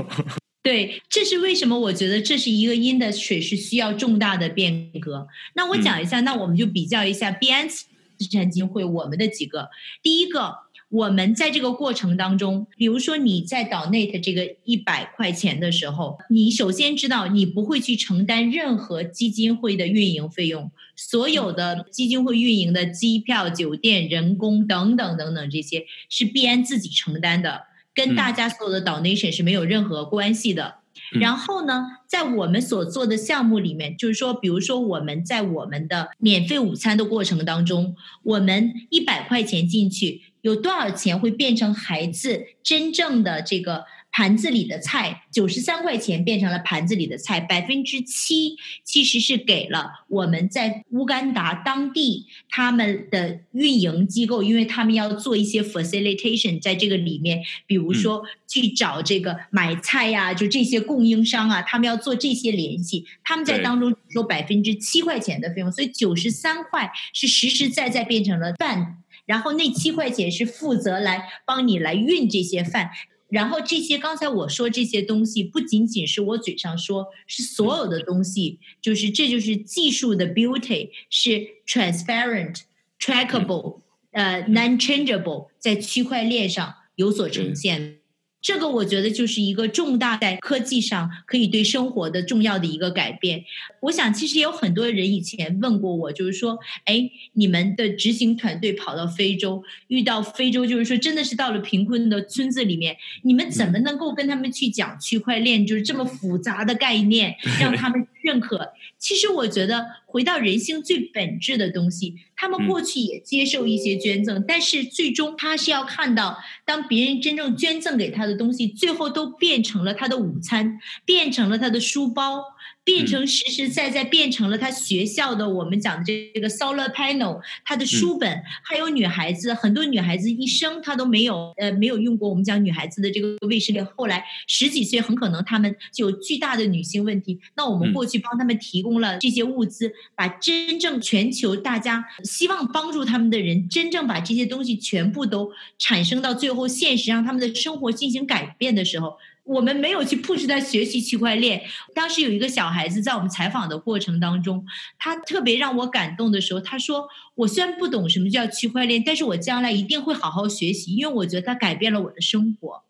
[0.63, 1.79] 对，这是为什么？
[1.79, 5.27] 我觉得这是一个 industry 是需要重大的变革。
[5.53, 7.85] 那我讲一下，那我们就比较一下 B N 慈
[8.31, 9.69] 善基金会我们的几个，
[10.03, 10.64] 第一个。
[10.95, 30.75] 我们在这个过程当中，比如说你在岛内的这个一百块钱的时候，你首先知道你不会去承担任何基金会的运营费用，所有的基金会运营的机票、酒店、人工等等等等这些是必然自己承担的，跟大家所有的岛内省是没有任何关系的。
[31.19, 40.21] 然后呢，在我们所做的项目里面，就是说，比如说我们在我们的免费午餐的过程当中，我们一百块钱进去。
[40.45, 45.23] 有多少钱会变成孩子真正的这个盘子里的菜？
[45.31, 69.01] 九十三块钱变成了盘子里的菜，百分之七其实是给了我们在乌干达当地他们的运营机构，因为他们要做一些 facilitation 在这个里面，比如说去找这个买菜呀，就这些供应商啊，他们要做这些联系，他们在当中收百分之七块钱的费用，所以九十三块是实实在在变成了饭。
[69.25, 72.91] 然后那七块钱是负责来帮你来运这些饭，
[73.27, 82.61] 然后这些刚才我说这些东西不仅仅是我嘴上说，是所有的东西，就是这就是技术的 beauty，是 transparent、
[82.99, 87.97] trackable、呃 non-changeable，在区块链上有所呈现。
[88.45, 93.43] 这个我觉得就是一个重大在科技上可以对生活的重要的一个改变。
[93.79, 108.73] 我想其实也有很多人以前问过我，就是说，哎，你们的执行团队跑到非洲，遇到非洲，就是说真的是到了贫困的村子里面，你们怎么能够跟他们去讲区块链，就是这么复杂的概念，让他们认可？
[108.97, 109.85] 其实我觉得。
[110.15, 122.41] 回到人性最本质的东西，他们过去也接受一些捐赠，但是最终他是要看到，当别人真正捐赠给他的东西，最后都变成了他的午餐，变成了他的书包。
[122.85, 149.17] 变成实实在在变成了他学校的我们讲的这个 solar panel，他的书本，还有女孩子，很多女孩子一生她都没有呃没有用过我们讲女孩子的这个卫生巾，后来十几岁很可能她们就有巨大的女性问题，那我们过去帮他们提供了这些物资，把真正全球大家希望帮助他们的人，真正把这些东西全部都产生到最后现实，让他们的生活进行改变的时候。
[149.45, 151.63] 我们没有去 push 他学习区块链。
[151.93, 154.65] 当时有一个小孩子在我们采访的过程当中，
[154.99, 162.83] 他特别让我感动的时候，他说：“我虽然不懂什么叫区块链，但是我将来一定会好好学习，因为我觉得它改变了我的生活。”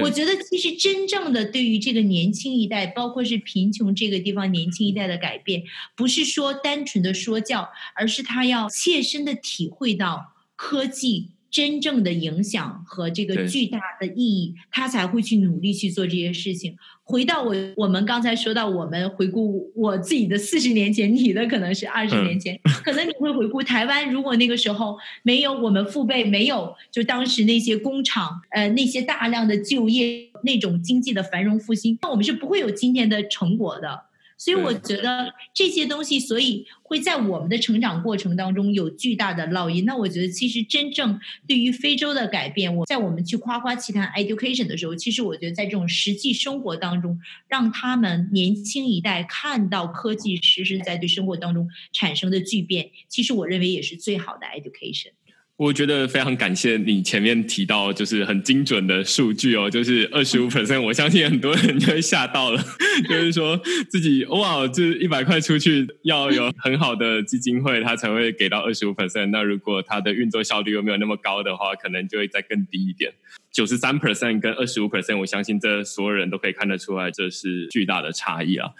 [0.00, 5.64] 我觉得其实真正的对于这个年轻一代，包括是贫穷这个地方年轻一代的改变，
[5.96, 11.30] 不是说单纯的说教，而是他要切身的体会到科技。
[11.50, 16.76] 真正的影响和这个巨大的意义，他才会去努力去做这些事情。
[17.02, 24.10] 回到我，我们刚才说到，我们回顾我自己的四十年前，你的可能是二十年前，可能你会回顾台湾。
[24.12, 34.07] 如果那个时候没有我们父辈，没有就当时那些工厂，呃，那些大量的就业，那种经济的繁荣复兴，那我们是不会有今天的成果的。
[34.38, 39.84] 所以我觉得这些东西，所以会在我们的成长过程当中有巨大的烙印。
[39.84, 55.10] 那我觉得，其实真正对于非洲的改变，我在我们去夸夸其谈 education 的时候，其实我觉得在这种实际生活当中，让他们年轻一代看到科技实实在对生活当中产生的巨变，其实我认为也是最好的 education。
[55.58, 62.62] 我觉得非常感谢你前面提到就是很精准的数据哦，就是二十五 percent，我相信很多人就会吓到了，
[63.10, 69.30] 就是说自己哇，这一百块出去要有很好的基金会，它才会给到二十五 percent。
[69.30, 73.12] 那如果它的运作效率又没有那么高的话，可能就会再更低一点。
[73.50, 78.70] 九十三 percent 跟二十五 percent，我相信这所有人都可以看得出来，这是巨大的差异啊。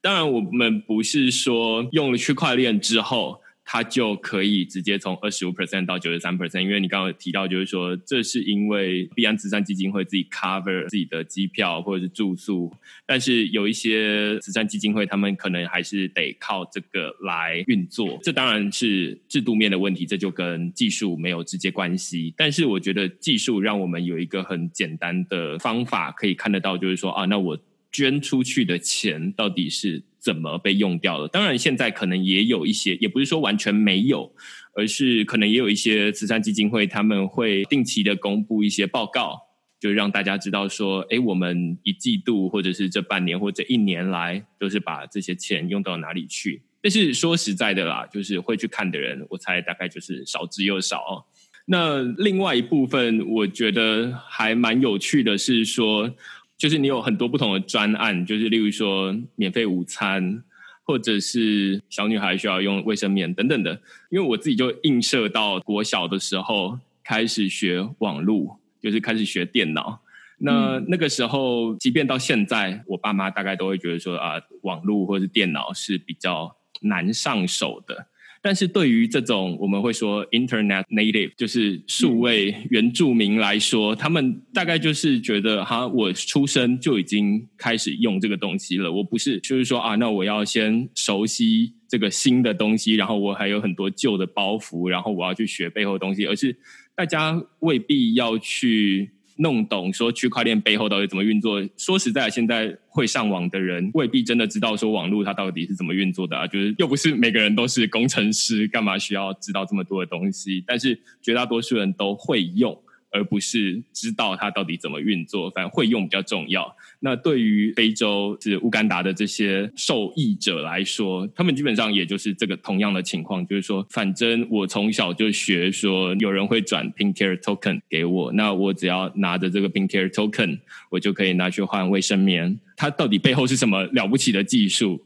[0.00, 3.40] 当然，我们不是说用了区块链之后。
[3.70, 12.72] 它就可以直接从二十五 percent 到九十三 percent，因为你刚刚提到，就是说这是因为必安慈善基金会自己 cover 自己的机票或者是住宿，
[13.04, 18.18] 但是有一些慈善基金会，他们可能还是得靠这个来运作。
[18.22, 22.32] 这当然是制度面的问题，这就跟技术没有直接关系。
[22.38, 27.58] 但是我觉得技术让我们有一个很简单的方法可以看得到，就是说啊，那我。
[27.90, 31.28] 捐出去的钱到底是怎么被用掉了。
[31.28, 34.32] 当然，现在可能也有一些，也不是说完全没有，
[34.74, 39.38] 而是可能也有一些慈善基金会，他们会定期的公布一些报告，
[39.80, 46.62] 就让大家知道说，哎，我们一季度或者是这半年或者一年来，都是把这些钱用到哪里去。
[46.80, 51.26] 但是说实在的啦，就是会去看的人，我猜大概就是少之又少。
[51.70, 56.10] 那另外一部分，我觉得还蛮有趣的是说，
[56.58, 60.42] 就是你有很多不同的专案，就是例如说免费午餐，
[60.82, 63.80] 或者是小女孩需要用卫生棉等等的。
[64.10, 70.02] 因为我自己就映射到国小的时候开始学网络，就是开始学电脑。
[70.38, 78.06] 那那个时候，即便到现在，我爸妈大概都会觉得说啊，网络或者是电脑是比较难上手的。
[78.42, 88.90] 但是对于这种我们会说 Internet native，就是数位原住民来说，他们大概就是觉得哈，我出生就已经开始用这个东西了。
[88.90, 96.56] 我不是就是说啊，那我要先熟悉这个新的东西，然后我还有很多旧的包袱，然后我要去学背后的东西，而是
[96.94, 99.10] 大家未必要去。
[99.38, 101.62] 弄懂说区块链背后到底怎么运作？
[101.76, 106.46] 说实在，现在会上网的人未必真的知道说网络它到底是怎么运作的啊！
[106.46, 110.62] 就是又不是每个人都是工程师，干嘛需要知道这么多的东西？
[110.66, 112.76] 但是绝大多数人都会用。
[113.10, 116.74] 而不是知道它到底怎么运作，反正会用比较重要。
[117.00, 130.58] 那对于非洲是乌干达的这些受益者来说，他们基本上也就是这个同样的情况，就是说，反正我从小就学说，有人会转 Pink Care Token 给我，那我只要拿着这个 Pink Care Token，
[130.90, 132.58] 我就可以拿去换卫生棉。
[132.76, 135.04] 它到底背后是什么了不起的技术？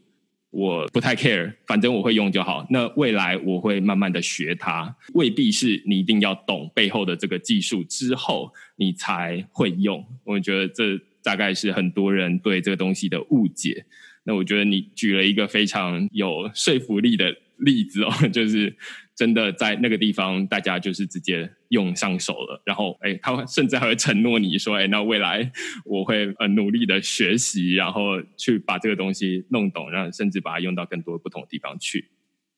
[0.53, 2.65] 我不太 care，反正我会用就好。
[2.69, 10.05] 那未来我会慢慢的学它，未必是你一定要懂背后的这个技术之后你才会用。
[10.23, 13.83] 我觉得这大概是很多人对这个东西的误解。
[14.23, 18.75] 那我觉得你举了一个非常有说服力的例子哦， 就是。
[19.15, 22.61] 真的在那个地方，大家就是直接用上手了。
[22.65, 25.51] 然后，哎，他甚至还会承诺你说：“哎，那未来
[25.85, 32.09] 我会呃努力的学习，然后去把这个东西弄懂，然后甚至把它用到更多不同的地方去。”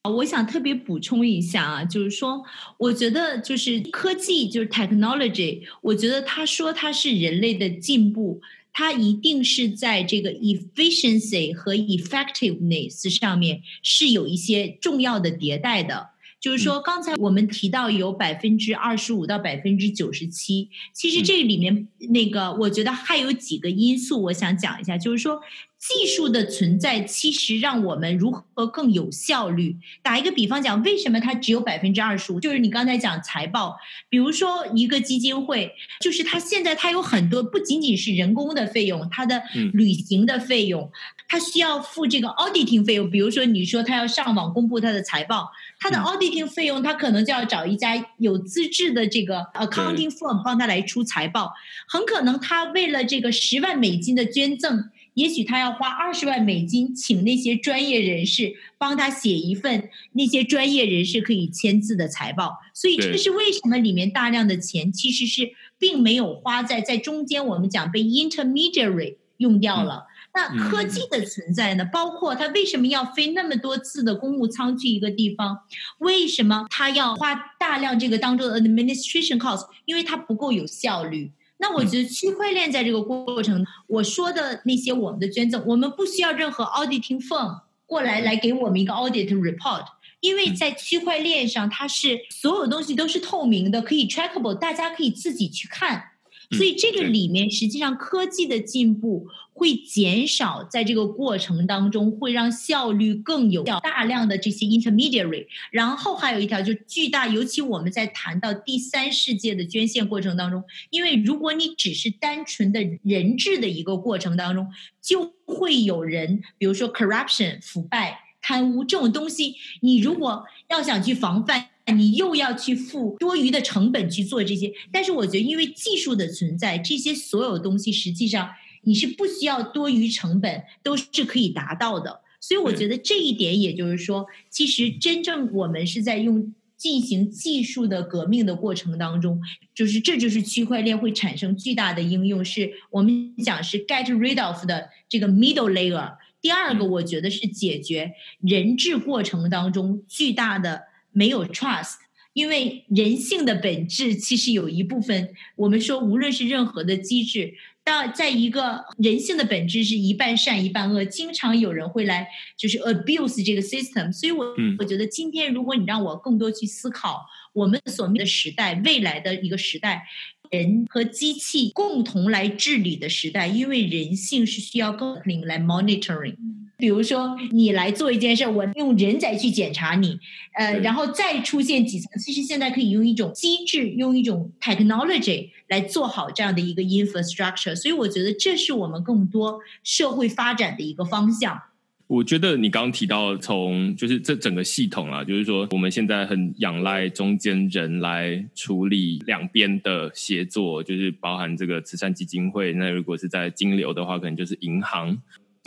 [0.10, 2.44] 我想特别补充一下啊，就是说，
[2.78, 8.40] 我觉得就是科技，就是 technology，我觉得他说它是人类的进步，
[8.72, 16.12] 它一定是在这个 efficiency 和 effectiveness 上面是有一些重要的迭代的。
[16.46, 25.42] 就是说，刚才我们提到有百分之二十五到百分之九十七，其实这里面那个，我觉得还有几个因素，我想讲一下，就是说。
[25.78, 29.78] 技术的存在其实让我们如何更有效率。
[30.02, 32.40] 打一个比方讲，为什么它只有百分之二十五？
[32.40, 33.78] 就是你刚才讲财报，
[34.10, 39.44] 比如说一个基金会，就是它现在它有很多不仅仅是人工的费用，它的
[39.74, 40.90] 旅行的费用，
[41.28, 43.12] 它需要付这个 auditing 费用。
[43.12, 51.54] 比如说你说它要上网公布它的财报，它的 auditing 费用，他可能就要找一家有资质的这个 accounting firm 帮他来出财报。
[51.88, 54.90] 很可能他为了这个十万美金的捐赠。
[55.16, 62.58] 也许他要花二十万美金，请那些专业人士帮他写一份那些专业人士可以签字的财报。
[62.74, 70.08] 所以这是为什么里面大量的钱其实是并没有花在在中间，我们讲被 intermediary 用掉了。
[70.36, 71.86] 那科技的存在呢？
[71.86, 75.60] 包括它为什么要飞那么多次的公务舱去一个地方？
[76.00, 79.66] 为什么它要花大量这个当中的 administration cost？
[79.86, 81.32] 因为它不够有效率。
[81.58, 89.86] 那我觉得区块链在这个过程，我说的那些我们的捐赠，我们不需要任何 auditing firm 过来来给我们一个 audit report，
[90.20, 96.10] 因为在区块链上，它是所有东西都是透明的，可以 trackable，大家可以自己去看。
[96.52, 114.68] 所以这个里面实际上科技的进步会减少，在这个过程当中会让效率更有大量的这些 intermediary，然后还有一条就巨大，尤其我们在谈到第三世界的捐献过程当中，因为如果你只是单纯的人质的一个过程当中，
[115.02, 121.70] 就会有人，比如说 corruption 腐败、贪污这种东西，你如果要想去防范。
[121.94, 128.50] 你又要去付多余的成本去做这些，但是我觉得，因为技术的存在，这些所有东西实际上
[128.82, 132.22] 你是不需要多余成本，都是可以达到的。
[132.42, 139.40] 所以我觉得这一点，也就是说，其实真正我们是在用进行技术的革命的过程当中，
[139.76, 146.16] 就是这就是区块链会产生巨大的应用，是我们讲是 get rid of 的这个 middle layer。
[146.42, 150.82] 第二个，我觉得是解决人质过程当中巨大的。
[151.16, 151.96] 没有 trust，
[152.34, 157.54] 因为人性的本质其实有一部分，我们说无论是任何的机制，
[157.84, 164.12] 到在一个人性的本质是一半善一半恶，经常有人会来就是 abuse 这个 system。
[164.12, 164.46] 所以我
[164.80, 170.04] 我觉得今天如果你让我更多去思考我们所面的时代，未来的一个时代。
[170.52, 176.38] 人和机器共同来治理的时代，因为人性是需要更来 monitoring。
[176.86, 180.20] 比如说，你来做一件事，我用人再去检查你，
[180.54, 182.12] 呃，然后再出现几层。
[182.20, 187.76] 其实现在可以用一种机制，用一种 technology 来做好这样的一个 infrastructure。
[187.76, 191.60] 所以，我觉得这是我们更多社会发展的一个方向。
[192.06, 202.74] 我觉得你刚刚提到，从就是这整个系统啊，就是说我们现在很仰赖中间人来处理两边的协作，就是包含这个慈善基金会。
[202.74, 205.18] 那如果是在金流的话，可能就是银行。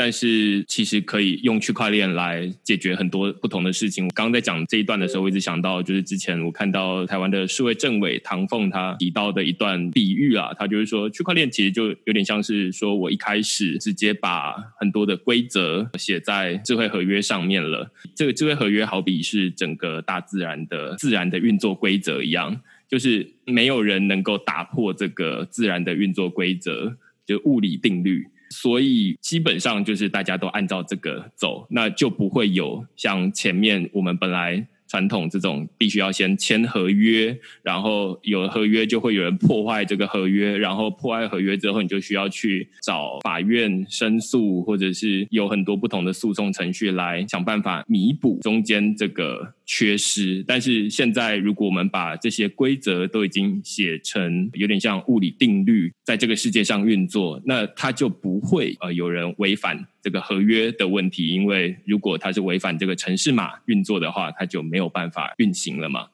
[0.00, 4.04] 但是其实可以用区块链来解决很多不同的事情。
[4.04, 17.90] 我刚刚在讲这一段的时候，我一直想到，就是之前我看到台湾的数位政委唐凤他提到的一段比喻啊，他就是说，区块链其实就有点像是说我一开始直接把很多的规则写在智慧合约上面了。
[18.14, 26.96] 这个智慧合约好比是整个大自然的自然的运作规则一样，就是没有人能够打破这个自然的运作规则，
[27.26, 28.28] 就物理定律。
[28.50, 34.66] 所以基本上就是大家都按照这个走，那就不会有像前面我们本来。
[34.90, 50.42] 传统这种必须要先签合约，然后有合约就会有人破坏这个合约，然后破坏合约之后，你就需要去找法院申诉，或者是有很多不同的诉讼程序来想办法弥补中间这个缺失。
[50.48, 59.86] 但是现在，如果我们把这些规则都已经写成有点像物理定律，在这个世界上运作，那它就不会呃有人违反。
[60.00, 66.06] 这个合约的问题，因为如果它是违反这个城市码运作的话，它就没有办法运行了嘛。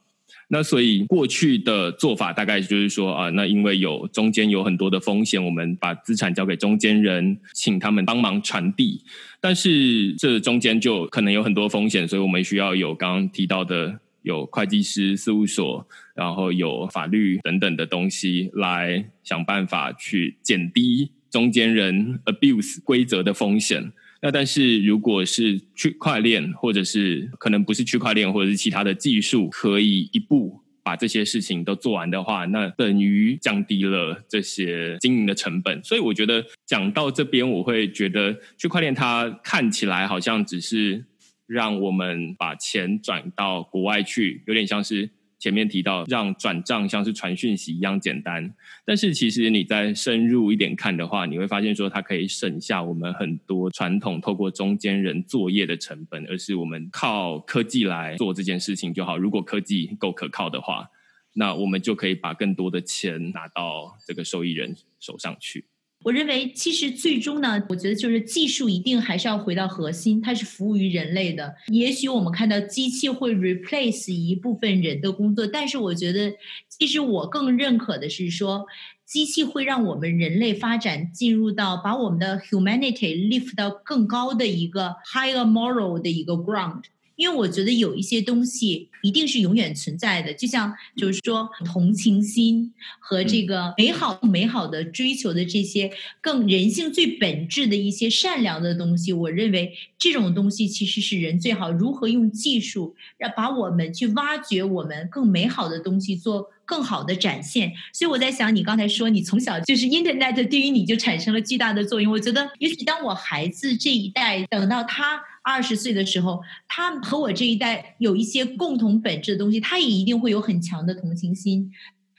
[0.49, 9.01] 那所以过去的做法大概就是说啊，那因为有中间有很多的风险，我们把资产交给中间人，请他们帮忙传递。
[9.47, 21.11] 但是这中间就可能有很多风险，所以我们需要有刚刚提到的有会计师事务所，然后有法律等等的东西来想办法去减低。
[21.31, 23.93] 中间人 abuse 规则的风险，
[24.23, 35.83] 那但是如果是区块链，或者是可能不是区块链，或者是其他的技术，可以一步把这些事情都做完的话，那等于降低了这些经营的成本。
[35.83, 41.07] 所以我觉得讲到这边，我会觉得区块链它看起来好像只是
[41.47, 45.11] 让我们把钱转到国外去，有点像是。
[45.45, 48.51] 前面提到让转账像是传讯息一样简单，
[48.83, 59.19] 但是其实你再深入一点看的话，你会发现说它可以省下我们很多传统透过中间人作业的成本，而是我们靠科技来做这件事情就好。
[59.19, 60.89] 如果科技够可靠的话，
[61.35, 65.67] 那我们就可以把更多的钱拿到这个受益人手上去。
[66.05, 71.55] 我认为，其实最终呢，我觉得就是技术一定还是要回到核心，它是服务于人类的。
[71.69, 76.35] 也许我们看到机器会 replace 一部分人的工作，但是我觉得，
[76.69, 78.67] 其实我更认可的是说，
[79.07, 86.83] 机器会让我们人类发展进入到把我们的 humanity lift 到更高的一个 higher moral 的一个 ground。
[87.17, 95.91] 因为我觉得有一些东西一定是永远存在的，就像就是说同情心和这个美好美好的追求的这些
[96.21, 107.73] 更人性最本质的一些善良的东西，我认为这种东西其实是人最好如何用技术让把我们去挖掘我们更美好的东西做更好的展现。
[107.93, 115.23] 所以我在想，你刚才说你从小就是 Internet 对于你就产生了巨大的作用，我觉得也许当我孩子这一代等到他。
[115.45, 121.71] 二十岁的时候，他和我这一代有一些共同本质的东西，他也一定会有很强的同情心。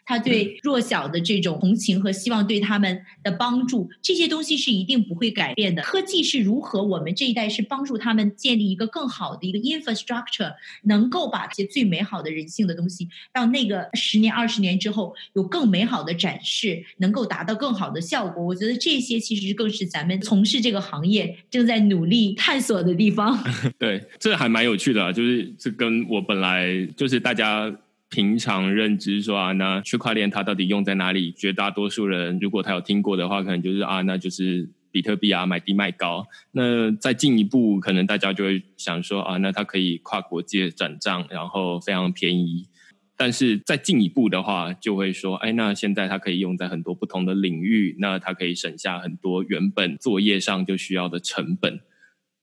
[0.06, 5.82] 他对弱小的这种同情和希望对他们的帮助，这些东西是一定不会改变的。
[5.82, 10.53] 科技是如何，我们这一代是帮助他们建立一个更好的一个 infrastructure，
[10.84, 18.43] 能够把这些最美好的人性的东西，到那个十年、二十年之后有更美好的展示，能够达到更好的效果。
[18.43, 23.43] 我觉得这些其实更是咱们从事这个行业正在努力探索的地方。
[23.80, 27.76] 对，这还蛮有趣的啊，就是这跟我本来就是大家。
[28.16, 31.34] 平常认知说啊，那区块链它到底用在哪里？
[31.34, 36.26] 绝大多数人如果他有听过的话，可能就是啊，那就是比特币啊，买低卖高。
[36.53, 42.66] 那再进一步，可能大家就会想说啊，那它可以跨国界转账，然后非常便宜。
[43.18, 51.82] 但是再进一步的话，就会说，哎，那现在它可以用在很多不同的领域，那它可以省下很多原本作业上就需要的成本。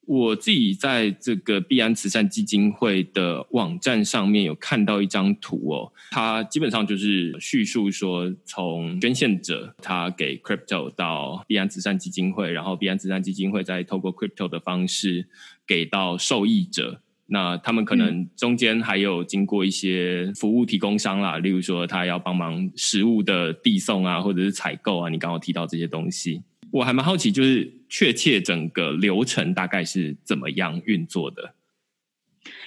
[0.07, 15.29] 我自己在这个币安慈善基金会的网站上面有看到一张图哦，它基本上就是叙述说，从捐献者他给 crypto 到币安慈善基金会，然后币安慈善基金会再透过 crypto 的方式
[15.67, 17.01] 给到受益者。
[17.27, 26.43] 那他们可能中间还有经过一些服务提供商啦，例如说他要帮忙食物的递送啊，或者是采购啊，你刚刚提到这些东西。
[26.71, 31.55] 我还蛮好奇，就是确切整个流程大概是怎么样运作的？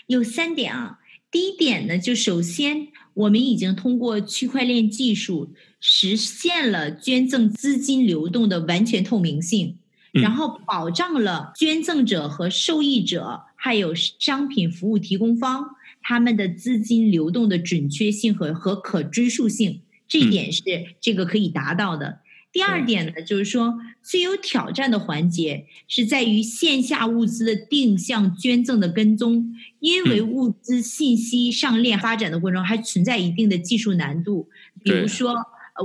[0.05, 0.99] 有三点啊。
[1.31, 9.79] 第一点呢，就首先我们已经通过区块链技术实现了捐赠资金流动的完全透明性，
[10.11, 15.71] 然后保障了捐赠者和受益者还有商品服务提供方
[16.03, 20.61] 他们的资金流动的准确性和和可追溯性，这一点是
[21.01, 22.19] 这个可以达到的。
[22.55, 34.47] 第二点呢，就是说最有挑战的环节是在于线下物资的定向捐赠的跟踪，因为物资信息上链发展的过程中还存在一定的技术难度，
[34.81, 35.35] 比如说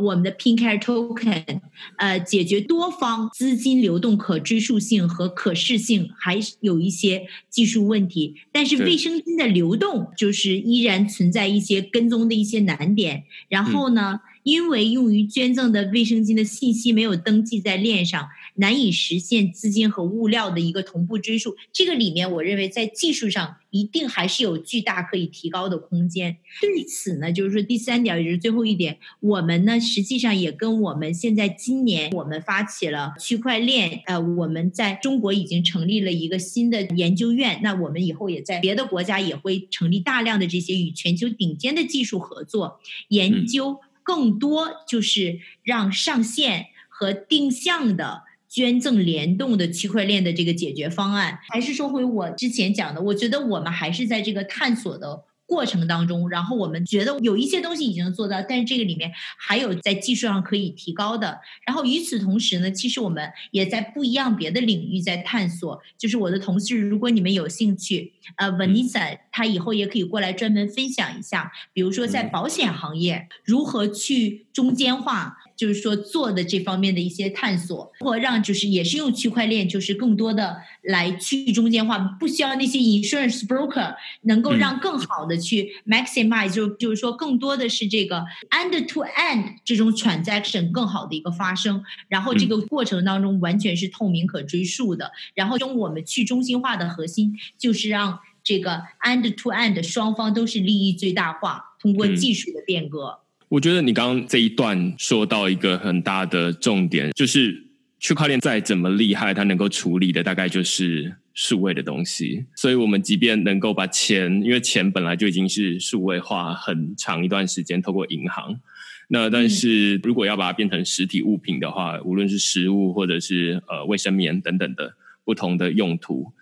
[0.01, 1.61] 我们的 Pinkcare Token，
[1.97, 14.21] 呃，解决多方资金流动可追溯性和可视性还有一些技术问题，但是卫生巾的流动就是依然存在一些跟踪的一些难点，然后呢？
[14.43, 21.57] 因为用于捐赠的卫生巾的信息没有登记在链上，难以实现资金和物料的一个同步追溯。
[21.73, 26.39] 这个里面，我认为在技术上一定还是有巨大可以提高的空间。
[26.61, 43.79] 对此呢，就是说第三点，也就是最后一点，我们呢实际上也跟我们现在今年我们发起了区块链，呃，我们在中国已经成立了一个新的研究院，那我们以后也在别的国家也会成立大量的这些与全球顶尖的技术合作研究。
[44.11, 55.23] 更多就是让上线和定向的捐赠联动的区块链的这个解决方案，还是说回我之前讲的，我觉得我们还是在这个探索的。
[55.51, 61.41] 过程当中，然后我们觉得有一些东西已经做到，但是这个里面还有在技术上可以提高的。
[61.67, 65.83] 然后与此同时呢，其实我们也在不一样别的领域在探索。
[65.99, 75.39] 就是我的同事，如果你们有兴趣，呃，Vanessa 他以后也可以过来专门分享一下，比如说在保险行业如何去中间化。
[75.61, 103.19] 就是说做的这方面的一些探索，或让就是也是用区块链，就是更多的来去中间化，不需要那些 insurance broker，能够让更好的去 maximize，就就是说更多的是这个 end to end 这种 transaction 更好的一个发生，然后这个过程当中完全是透明可追溯的，然后用我们去中心化的核心就是让这个 end to end 双方都是利益最大化，通过技术的变革。
[103.51, 107.67] 我觉得你刚刚这一段说到一个很大的重点，就是
[107.99, 112.45] 区块链再怎么厉害，它能够处理的大概就是数位的东西。
[112.55, 118.61] 所以，我们即便能够把钱，因为钱本来就已经是数位化很长一段时间，透过银行，
[119.09, 124.95] 那但是如果要把它变成实体物品的话，无论是食物或者是呃卫生棉等等的
[125.25, 126.33] 不同的用途。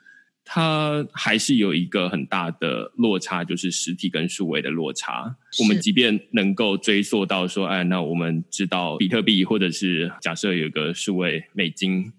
[0.50, 5.36] 它还是有一个很大的落差，就是实体跟数位的落差。
[5.60, 12.10] 我们即便能够追溯到说，哎，那我们知道比特币，或者是假设有个数位美金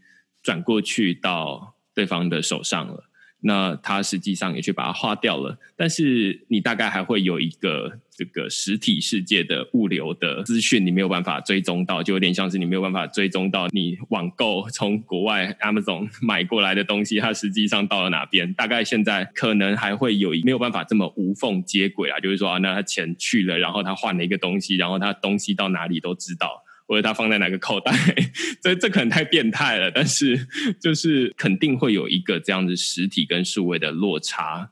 [0.44, 3.06] 转过去到对方的手上了。
[3.42, 18.54] 那他实际上也去把它花掉了，但是你大概还会有一个这个实体世界的物流的资讯，你没有办法追踪到，就有点像是你没有办法追踪到你网购 从国外 Amazon 买过来的东西，它实际上到了哪边。
[18.56, 22.20] 大概现在可能还会有没有办法这么无缝接轨啊？
[22.20, 26.66] 就是说啊，那他钱去了，然后他换了一个东西，然后他东西到哪里都知道。
[26.90, 27.94] 或者他放在哪个口袋，
[28.64, 29.92] 这这可能太变态了。
[29.92, 30.48] 但是
[30.82, 34.72] 就是肯定会有一个这样子实体跟数位的落差，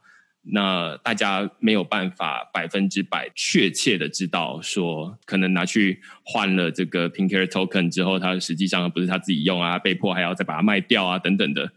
[0.52, 11.72] 那大家没有办法百分之百确切的知道说，可能拿去换了这个 Pinker Token 之后，它实际上不是他自己用啊，被迫还要再把它卖掉啊，等等的。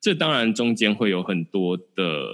[0.00, 2.26] 这当然中间会有很多的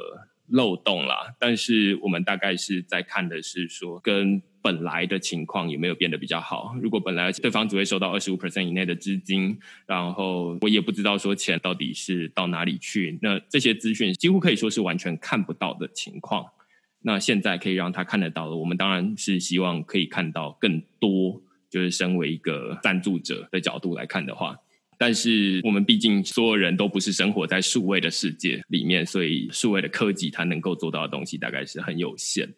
[0.48, 1.34] 漏洞啦。
[1.38, 4.42] 但是我们大概是在看的是说跟。
[4.62, 6.74] 本来的情况有没有变得比较好？
[6.80, 16.44] 如果本来对方只会收到二十五 percent 以内的资金，然后我也不知道说钱到底是到哪里去，那这些资讯几乎可以说是完全看不到的情况。
[17.02, 21.42] 那现在可以让他看得到了，我们当然是希望可以看到更多。
[21.70, 24.56] 就是身为一个赞助者的角度来看的话，
[24.96, 32.48] 但是我们毕竟所有人都不是生活在数位的世界里面，所以数位的科技它能够做到的东西大概是很有限。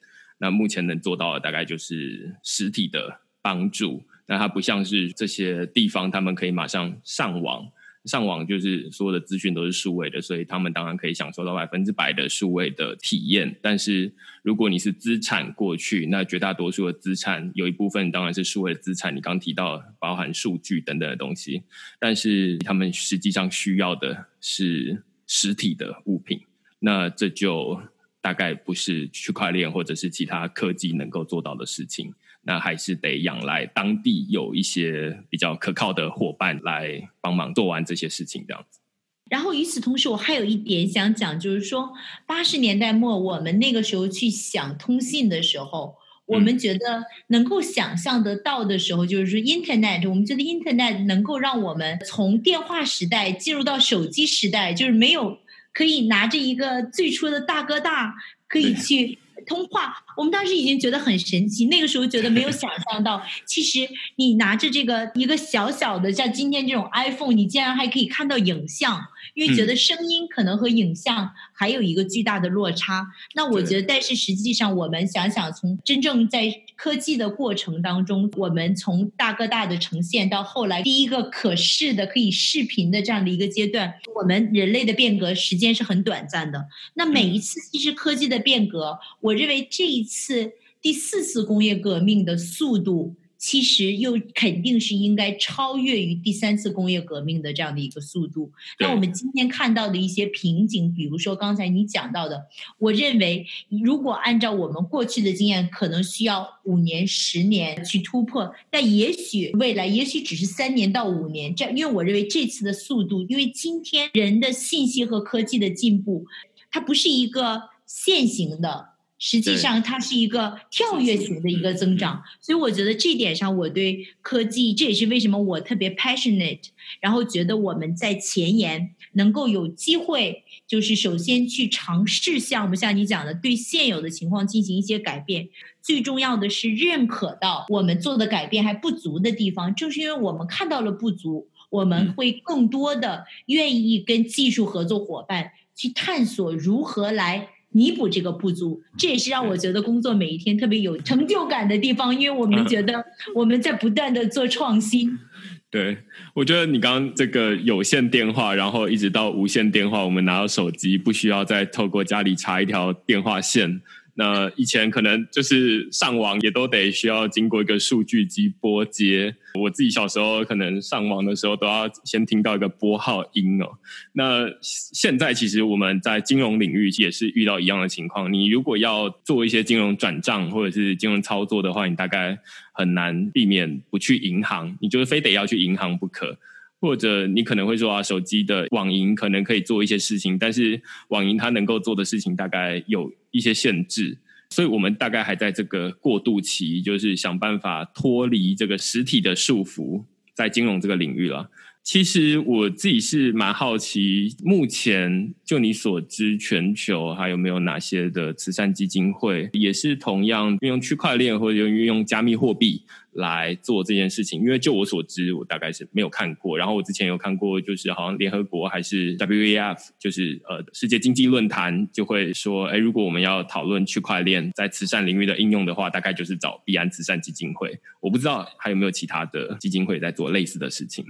[0.41, 7.71] 那目前能做到的大概就是实体的帮助，那它不像是这些地方，他们可以马上上网，
[8.07, 13.55] 上网就是所有的资讯都是数位的，所以他们当然可以享受到百分之百的数位的体验。
[13.61, 14.11] 但是
[14.43, 21.63] 如果你是资产过去，那绝大多数的资产有一部分当然是数位的资产，你刚提到包含数据等等的东西，
[21.99, 26.41] 但是他们实际上需要的是实体的物品，
[26.79, 27.79] 那这就
[28.21, 32.13] 大概不是区块链或者是其他科技能够做到的事情。
[32.43, 38.81] 那还是得仰赖当地有一些比较可靠的伙伴来帮忙做完这些事情，这样子。
[39.29, 41.93] 然后与此同时，我还有一点想讲，就是说
[42.27, 55.39] 八十年代末我们那个时候去想通信的时候，我们觉得能够想象得到的时候，就是说 Internet，我们觉得 Internet 能够让我们从电话时代进入到手机时代，就是没有
[55.81, 58.15] 可以拿着一个最初的大哥大
[58.47, 59.19] 可以去。
[59.47, 61.65] 通话，我们当时已经觉得很神奇。
[61.69, 69.03] 那个时候觉得没有想象到，其实你拿着这个一个小小的，像今天这种 iPhone，你竟然还可以看到影像。
[69.41, 73.07] 因为觉得声音可能和影像还有一个巨大的落差。
[73.35, 86.67] 那我觉得，但是实际上，我们想想，从真正在科技的过程当中，我们从大哥大的呈现到后来第一个可视的、可以视频的这样的一个阶段，我们人类的变革时间是很短暂的。
[86.93, 93.17] 那每一次其实科技的变革，我认为这一次第四次工业革命的速度。
[93.41, 98.53] 其实又肯定是应该超越于第三次工业革命的这样的一个速度。
[98.79, 102.45] 那我们今天看到的一些瓶颈，比如说刚才你讲到的，
[102.77, 103.47] 我认为
[103.83, 111.55] 如果按照我们过去的经验，可能需要五年、十年去突破，但也许未来也许只是三年到五年。
[111.55, 116.27] 这样，因为我认为这次的速度，因为今天人的信息和科技的进步，
[116.71, 118.90] 它不是一个线性的。
[119.23, 135.51] 实际上，它是一个跳跃型的一个增长，所以我觉得这点上，我对科技，这也是为什么我特别 passionate，然后觉得我们在前沿能够有机会，就是首先去尝试项目，像你讲的，对现有的情况进行一些改变。
[135.83, 147.51] 最重要的是认可到我们做的改变还不足的地方，正是因为我们看到了不足，我们会更多的愿意跟技术合作伙伴去探索如何来。
[147.73, 153.05] 弥补这个不足，这也是让我觉得工作每一天特别有成就感的地方，因为我们觉得
[153.35, 155.19] 我们在不断的做创新。
[155.71, 155.99] 对，
[156.35, 163.81] 我觉得你刚刚这个有线电话，然后一直到无线电话，我们拿到手机不需要再透过家里插一条电话线。
[164.21, 169.35] 那以前可能就是上网也都得需要经过一个数据机拨接。
[169.55, 173.67] 我自己小时候可能上网的时候都要先听到一个拨号音哦。
[174.13, 178.31] 那现在其实我们在金融领域也是遇到一样的情况。
[178.31, 182.39] 你如果要做一些金融转账或者是金融操作的话，你大概
[182.75, 186.37] 很难避免不去银行，你就是非得要去银行不可。
[186.81, 194.19] 或者你可能会说啊，手机的网银可能可以做一些事情，但是网银它能够做的事情大概有一些限制，
[194.49, 200.05] 所以我们大概还在这个过渡期，就是想办法脱离这个实体的束缚，
[200.35, 201.51] 在金融这个领域了。
[201.83, 214.41] 其实我自己是蛮好奇，目前就你所知，全球还有没有哪些的慈善基金会，也是同样运用区块链或者运用加密货币来做这件事情？
[214.41, 216.57] 因为就我所知，我大概是没有看过。
[216.57, 227.81] 然后我之前有看过，就是好像联合国还是 WEF，就是呃世界经济论坛就会说，哎，如果我们要讨论区块链在慈善领域的应用的话，大概就是找币安慈善基金会。
[228.01, 231.05] 我不知道还有没有其他的基金会在做类似的事情。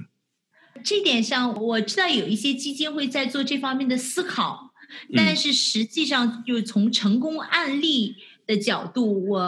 [0.82, 4.72] 这点上，我知道有一些基金会在做这方面的思考，
[5.14, 8.16] 但是实际上，就从成功案例
[8.46, 9.40] 的角度，我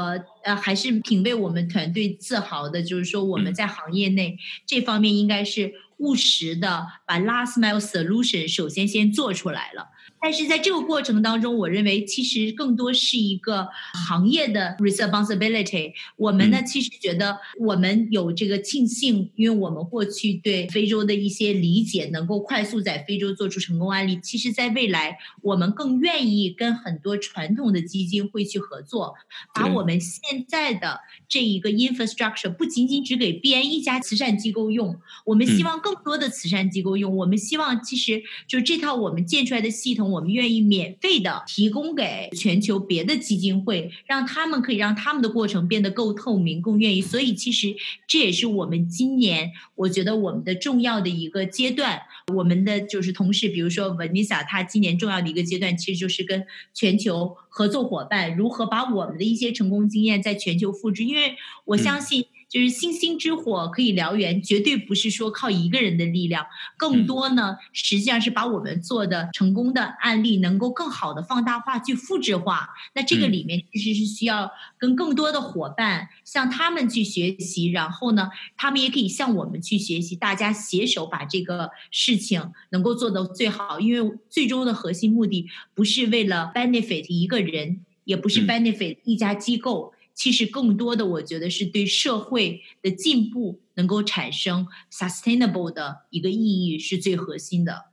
[0.45, 2.83] 呃还是挺为我们团队自豪的。
[2.83, 9.89] 就是说，我们在行业内这方面应该是务实的，把 last mile solution 首先先做出来了。
[10.21, 13.69] 但是在这个过程当中，我认为其实更多是一个
[14.07, 15.93] 行业的 responsibility。
[16.17, 24.19] 我们呢，其实觉得我们有这个庆幸，因为我们过去对非洲的一些理解，能够快速在非洲做出成功案例。
[24.23, 29.15] 其实，在未来，我们更愿意跟很多传统的基金会去合作，
[29.55, 37.17] 把我们现在的这一个 infrastructure 不仅仅只给 B N 一家慈善机构用，我们希望更多的慈善机构用。
[37.17, 40.11] 我们希望，其实就这套我们建出来的系系统。
[40.11, 47.03] 我们愿意免费的提供给全球别的基金会，让他们可以让他们的过程变得够透明、更愿意。
[47.03, 47.77] 所以，其实
[48.09, 52.01] 这也是我们今年我觉得我们的重要的一个阶段。
[52.35, 61.05] 我们的就是同事，比如说 Vanessa，她今年重要的一个阶段，其实就是跟全球合作伙伴如何把我们的一些成功经验在全球复制。
[61.05, 61.37] 因为
[61.67, 62.27] 我相信。
[62.53, 66.45] 就是星星之火可以燎原，绝对不是说靠一个人的力量，
[66.77, 72.69] 更多呢，实际上是把我们做的成功的案例能够更好的放大化、去复制化。
[72.95, 78.29] 那这个里面其实是需要跟更多的伙伴向他们去学习，然后呢，
[78.59, 83.81] 他们也可以向我们去学习，大家携手把这个事情能够做得最好。
[83.81, 89.95] 因为最终的核心目的不是为了 benefit 一个人，也不是 benefit 一家机构。
[90.15, 97.87] 其实更多的，我觉得是对社会的进步能够产生 sustainable 的一个意义是最核心的。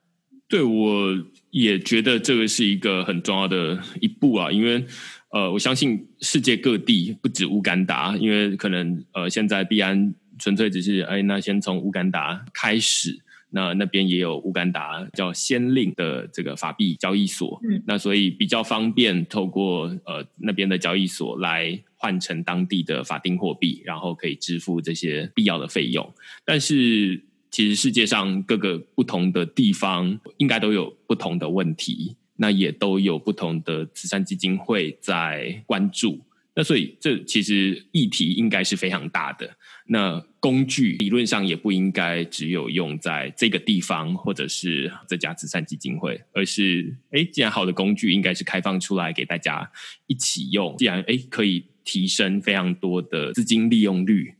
[0.47, 4.85] 对，我也觉得这个是一个很重要的一步啊，因为
[5.31, 13.19] 呃，我相信世界各地不止乌干达，因为可能呃，现在必安纯粹只是哎，那先从乌干达开始。
[13.51, 26.11] 那那边也有乌干达叫先令的这个法币交易所，那所以比较方便透过呃那边的交易所来换成当地的法定货币，然后可以支付这些必要的费用。
[26.45, 27.21] 但是
[27.51, 36.21] 其实世界上各个不同的地方应该都有不同的问题，那也都有不同的慈善基金会在关注。
[36.55, 39.49] 那所以这其实议题应该是非常大的。
[39.87, 49.71] 那工具理论上也不应该只有用在这个地方或者是这家慈善基金会，而是哎，既然好的工具应该是开放出来给大家
[50.07, 54.35] 一起用，既然哎可以提升非常多的资金利用率。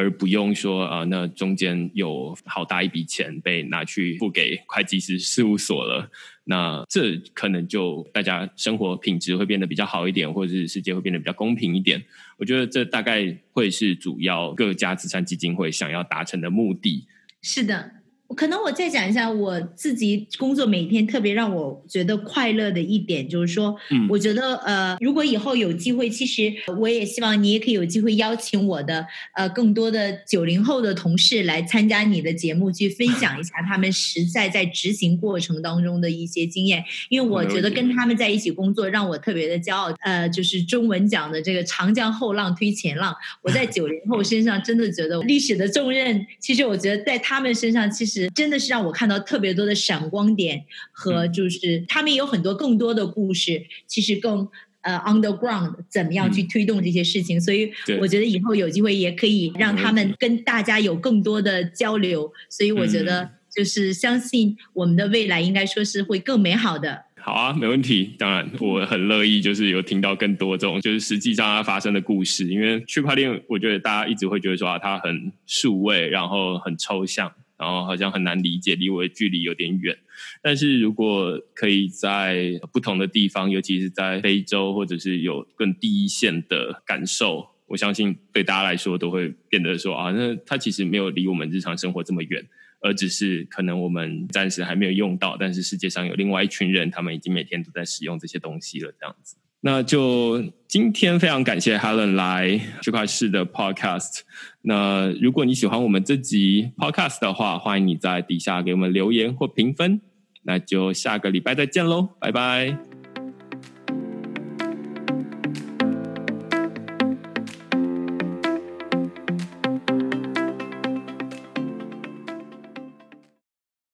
[0.00, 6.08] 而不用说啊，那中间有好大一笔钱被拿去付给会计师事务所了，
[6.44, 12.00] 那这可能就大家生活品质会变得比较好一点，或者是世界会变得比较公平一点。
[12.36, 17.04] 我觉得这大概会是主要各家慈善基金会想要达成的目的。
[17.42, 17.90] 是的。
[18.36, 23.74] 可能我再讲一下我自己工作每天特别让我觉得快乐的一点，就是说，
[24.08, 36.84] 我觉得呃，如果以后有机会，其实我也希望你也可以有机会邀请我的呃更多的九零后的同事来参加你的节目，去分 享一下他们实在在执行过程当中的一些经验。
[37.08, 39.90] 因为我觉得跟他们在一起工作让我特别的骄傲。
[40.00, 48.17] 呃，就是中文讲的这个长江后浪推前浪，我在九零后身上真的觉得历史的重任，其实我觉得在他们身上其实。
[48.30, 54.48] 真的是让我看到特别多的闪光点，和就是他们有很多更多的故事，其实更
[54.80, 67.04] 呃 underground 怎么样去推动这些事情，所以我觉得以后有机会也可以让他们跟大家有更多的交流，所以我觉得就是相信我们的未来应该说是会更美好的。
[67.20, 68.14] 好啊，没问题。
[68.16, 72.46] 当然，我很乐意，就是有听到更多这种，就是实际上它发生的故事。
[72.46, 79.96] 因为区块链，我觉得大家一直会觉得说啊，它很数位，然后很抽象，然后好像很难理解，离我的距离有点远。
[80.42, 92.46] 但是如果可以在不同的地方，尤其是在非洲，或者是有更第一线的感受，我相信对大家来说都会变得说啊，那它其实没有离我们日常生活这么远。
[92.80, 98.92] 而只是可能我们暂时还没有用到，但是世界上有另外一群人，他们已经每天都在使用这些东西了。
[99.00, 104.20] 这样子，那就今天非常感谢 Helen 来这块市的 Podcast。
[104.62, 110.00] 那如果你喜欢我们这集 Podcast 的话，欢迎你在底下给我们留言或评分。
[110.42, 112.87] 那就下个礼拜再见喽，拜拜。